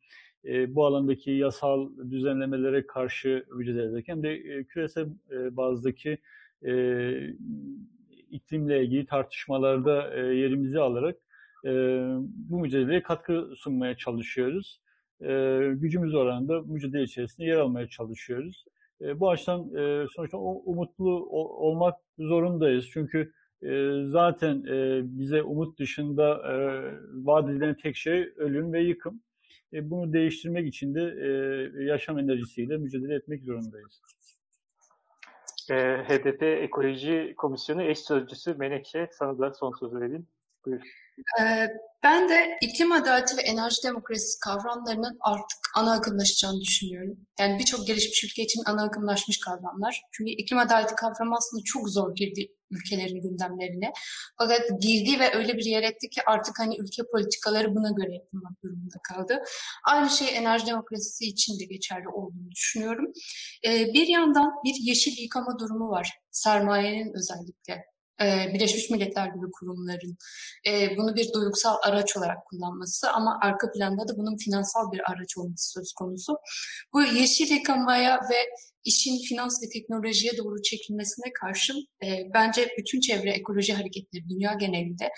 e, 0.44 0.74
bu 0.74 0.86
alandaki 0.86 1.30
yasal 1.30 1.90
düzenlemelere 2.10 2.86
karşı 2.86 3.44
mücadele 3.56 3.84
ederken 3.84 4.14
hem 4.14 4.22
de 4.22 4.32
e, 4.32 4.64
küresel 4.64 5.08
e, 5.30 5.56
bazdaki 5.56 6.18
e, 6.66 7.34
iklimle 8.30 8.84
ilgili 8.84 9.06
tartışmalarda 9.06 10.14
e, 10.14 10.20
yerimizi 10.20 10.80
alarak 10.80 11.16
e, 11.64 11.70
bu 12.24 12.60
mücadeleye 12.60 13.02
katkı 13.02 13.52
sunmaya 13.56 13.96
çalışıyoruz. 13.96 14.80
E, 15.22 15.60
gücümüz 15.74 16.14
oranında 16.14 16.62
mücadele 16.62 17.02
içerisinde 17.02 17.46
yer 17.46 17.56
almaya 17.56 17.88
çalışıyoruz. 17.88 18.64
E, 19.00 19.20
bu 19.20 19.30
açıdan 19.30 19.60
e, 19.60 20.06
sonuçta 20.14 20.38
umutlu 20.38 21.26
olmak 21.30 21.94
zorundayız. 22.18 22.88
Çünkü 22.92 23.32
zaten 24.04 24.64
bize 25.18 25.42
umut 25.42 25.78
dışında 25.78 26.42
vaat 27.12 27.50
edilen 27.50 27.74
tek 27.74 27.96
şey 27.96 28.32
ölüm 28.36 28.72
ve 28.72 28.80
yıkım. 28.80 29.20
E, 29.72 29.90
bunu 29.90 30.12
değiştirmek 30.12 30.68
için 30.68 30.94
de 30.94 31.00
yaşam 31.84 32.18
enerjisiyle 32.18 32.76
mücadele 32.76 33.14
etmek 33.14 33.42
zorundayız. 33.42 34.02
HDP 36.08 36.42
Ekoloji 36.42 37.34
Komisyonu 37.36 37.82
eş 37.82 37.98
sözcüsü 37.98 38.54
Menekşe 38.54 39.08
sana 39.12 39.38
da 39.38 39.54
son 39.54 39.72
sözü 39.80 40.00
vereyim. 40.00 40.26
Buyur. 40.66 40.80
Ee, 41.40 41.68
ben 42.02 42.28
de 42.28 42.58
iklim 42.60 42.92
adaleti 42.92 43.36
ve 43.36 43.40
enerji 43.40 43.76
demokrasisi 43.84 44.38
kavramlarının 44.40 45.18
artık 45.20 45.58
ana 45.76 45.92
akımlaşacağını 45.92 46.60
düşünüyorum. 46.60 47.16
Yani 47.40 47.58
birçok 47.58 47.86
gelişmiş 47.86 48.24
ülke 48.24 48.42
için 48.42 48.62
ana 48.66 48.84
akımlaşmış 48.84 49.40
kavramlar. 49.40 50.02
Çünkü 50.12 50.30
iklim 50.30 50.58
adaleti 50.58 50.94
kavramı 50.94 51.36
aslında 51.36 51.62
çok 51.64 51.88
zor 51.88 52.14
girdi 52.14 52.48
ülkelerin 52.70 53.20
gündemlerine. 53.20 53.92
Fakat 54.38 54.60
girdi 54.80 55.20
ve 55.20 55.34
öyle 55.34 55.56
bir 55.56 55.64
yer 55.64 55.82
etti 55.82 56.10
ki 56.10 56.20
artık 56.26 56.58
hani 56.58 56.76
ülke 56.80 57.02
politikaları 57.12 57.74
buna 57.74 57.90
göre 57.90 58.14
yapılmak 58.14 58.62
durumunda 58.64 58.96
kaldı. 59.08 59.42
Aynı 59.84 60.10
şey 60.10 60.36
enerji 60.36 60.66
demokrasisi 60.66 61.24
için 61.24 61.60
de 61.60 61.64
geçerli 61.64 62.08
olduğunu 62.08 62.50
düşünüyorum. 62.50 63.12
Ee, 63.66 63.86
bir 63.94 64.06
yandan 64.06 64.52
bir 64.64 64.74
yeşil 64.80 65.22
yıkama 65.22 65.58
durumu 65.58 65.90
var. 65.90 66.18
Sermayenin 66.30 67.12
özellikle 67.14 67.84
e, 68.22 68.54
Birleşmiş 68.54 68.90
Milletler 68.90 69.26
gibi 69.26 69.50
kurumların 69.52 70.16
e, 70.68 70.96
bunu 70.96 71.16
bir 71.16 71.32
duygusal 71.32 71.76
araç 71.82 72.16
olarak 72.16 72.46
kullanması 72.46 73.10
ama 73.10 73.38
arka 73.42 73.72
planda 73.72 74.08
da 74.08 74.16
bunun 74.16 74.36
finansal 74.36 74.92
bir 74.92 75.00
araç 75.12 75.38
olması 75.38 75.72
söz 75.72 75.92
konusu. 75.92 76.38
Bu 76.92 77.02
yeşil 77.02 77.50
yıkamaya 77.50 78.16
ve 78.16 78.36
işin 78.84 79.18
finans 79.28 79.62
ve 79.62 79.68
teknolojiye 79.68 80.36
doğru 80.38 80.62
çekilmesine 80.62 81.32
karşın 81.40 81.86
e, 82.04 82.06
bence 82.34 82.68
bütün 82.78 83.00
çevre 83.00 83.30
ekoloji 83.30 83.74
hareketleri 83.74 84.28
dünya 84.28 84.54
genelinde 84.54 85.08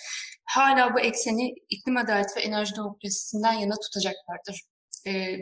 hala 0.45 0.95
bu 0.95 1.01
ekseni 1.01 1.55
iklim 1.69 1.97
adaleti 1.97 2.37
ve 2.37 2.41
enerji 2.41 2.77
demokrasisinden 2.77 3.53
yana 3.53 3.75
tutacaklardır 3.75 4.63
e, 5.07 5.37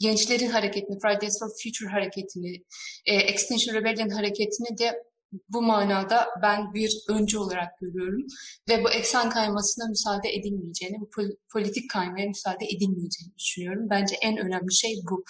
gençlerin 0.00 0.50
hareketini, 0.50 0.98
Fridays 1.02 1.38
for 1.38 1.48
Future 1.62 1.90
hareketini, 1.90 2.62
e, 3.06 3.14
Extinction 3.14 3.74
Rebellion 3.74 4.08
hareketini 4.08 4.78
de 4.78 5.02
bu 5.48 5.62
manada 5.62 6.28
ben 6.42 6.74
bir 6.74 6.92
öncü 7.08 7.38
olarak 7.38 7.78
görüyorum 7.80 8.26
ve 8.68 8.84
bu 8.84 8.90
eksen 8.90 9.30
kaymasına 9.30 9.88
müsaade 9.88 10.28
edilmeyeceğini, 10.28 11.00
bu 11.00 11.08
politik 11.52 11.90
kaymaya 11.90 12.26
müsaade 12.26 12.64
edilmeyeceğini 12.64 13.36
düşünüyorum. 13.38 13.86
Bence 13.90 14.16
en 14.22 14.36
önemli 14.36 14.74
şey 14.74 14.94
bu. 15.10 15.24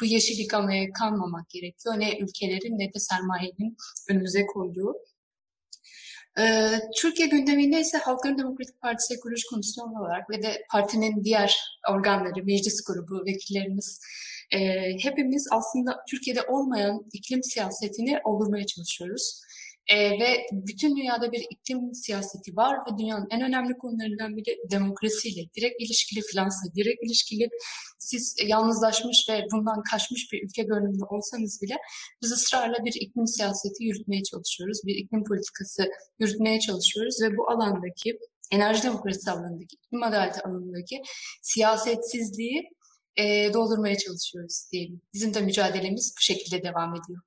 Bu 0.00 0.04
yeşil 0.04 0.38
yıkamaya 0.38 0.92
kalmamak 0.92 1.50
gerekiyor. 1.50 1.94
Ne 1.98 2.18
ülkelerin 2.18 2.78
ne 2.78 2.92
de 2.94 2.98
sermayenin 2.98 3.76
önümüze 4.10 4.46
koyduğu. 4.46 4.94
Ee, 6.38 6.80
Türkiye 6.96 7.28
gündeminde 7.28 7.80
ise 7.80 7.98
Halkların 7.98 8.38
Demokratik 8.38 8.80
Partisi 8.80 9.14
Ekoloji 9.14 9.42
Komisyonu 9.50 10.00
olarak 10.00 10.30
ve 10.30 10.42
de 10.42 10.62
partinin 10.70 11.24
diğer 11.24 11.56
organları, 11.90 12.44
meclis 12.44 12.84
grubu, 12.84 13.24
vekillerimiz 13.26 14.00
e, 14.52 14.58
hepimiz 15.02 15.48
aslında 15.50 15.96
Türkiye'de 16.10 16.42
olmayan 16.42 17.06
iklim 17.12 17.42
siyasetini 17.42 18.18
olurmaya 18.24 18.66
çalışıyoruz. 18.66 19.40
E, 19.86 20.10
ve 20.10 20.46
bütün 20.52 20.96
dünyada 20.96 21.32
bir 21.32 21.46
iklim 21.50 21.94
siyaseti 21.94 22.56
var 22.56 22.78
ve 22.86 22.98
dünyanın 22.98 23.26
en 23.30 23.42
önemli 23.42 23.78
konularından 23.78 24.36
biri 24.36 24.56
demokrasiyle 24.70 25.42
direkt 25.56 25.82
ilişkili, 25.82 26.20
Fransa 26.32 26.74
direkt 26.74 27.04
ilişkili. 27.04 27.48
Siz 27.98 28.36
yalnızlaşmış 28.46 29.26
ve 29.30 29.46
bundan 29.52 29.82
kaçmış 29.90 30.32
bir 30.32 30.42
ülke 30.44 30.62
görünümlü 30.62 31.04
olsanız 31.04 31.62
bile 31.62 31.76
biz 32.22 32.32
ısrarla 32.32 32.84
bir 32.84 32.94
iklim 33.00 33.26
siyaseti 33.26 33.84
yürütmeye 33.84 34.22
çalışıyoruz. 34.22 34.78
Bir 34.86 34.94
iklim 34.94 35.24
politikası 35.24 35.90
yürütmeye 36.18 36.60
çalışıyoruz 36.60 37.16
ve 37.22 37.36
bu 37.36 37.50
alandaki 37.50 38.18
enerji 38.52 38.82
demokrasisi 38.82 39.30
alanındaki, 39.30 39.76
iklim 39.86 40.02
adaleti 40.02 40.40
alanındaki 40.40 41.02
siyasetsizliği 41.42 42.70
e, 43.16 43.54
doldurmaya 43.54 43.96
çalışıyoruz 43.98 44.68
diyelim. 44.72 45.00
Bizim 45.14 45.34
de 45.34 45.40
mücadelemiz 45.40 46.14
bu 46.18 46.20
şekilde 46.20 46.62
devam 46.62 46.90
ediyor. 46.90 47.20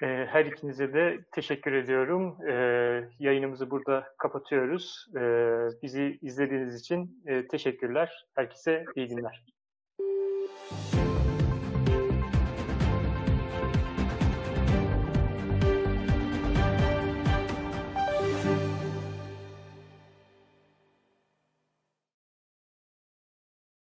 Her 0.00 0.46
ikinize 0.46 0.92
de 0.92 1.24
teşekkür 1.32 1.72
ediyorum. 1.72 2.38
Yayınımızı 3.18 3.70
burada 3.70 4.04
kapatıyoruz. 4.18 5.06
Bizi 5.82 6.18
izlediğiniz 6.22 6.80
için 6.80 7.24
teşekkürler. 7.50 8.26
Herkese 8.34 8.84
iyi 8.96 9.08
günler. 9.08 9.53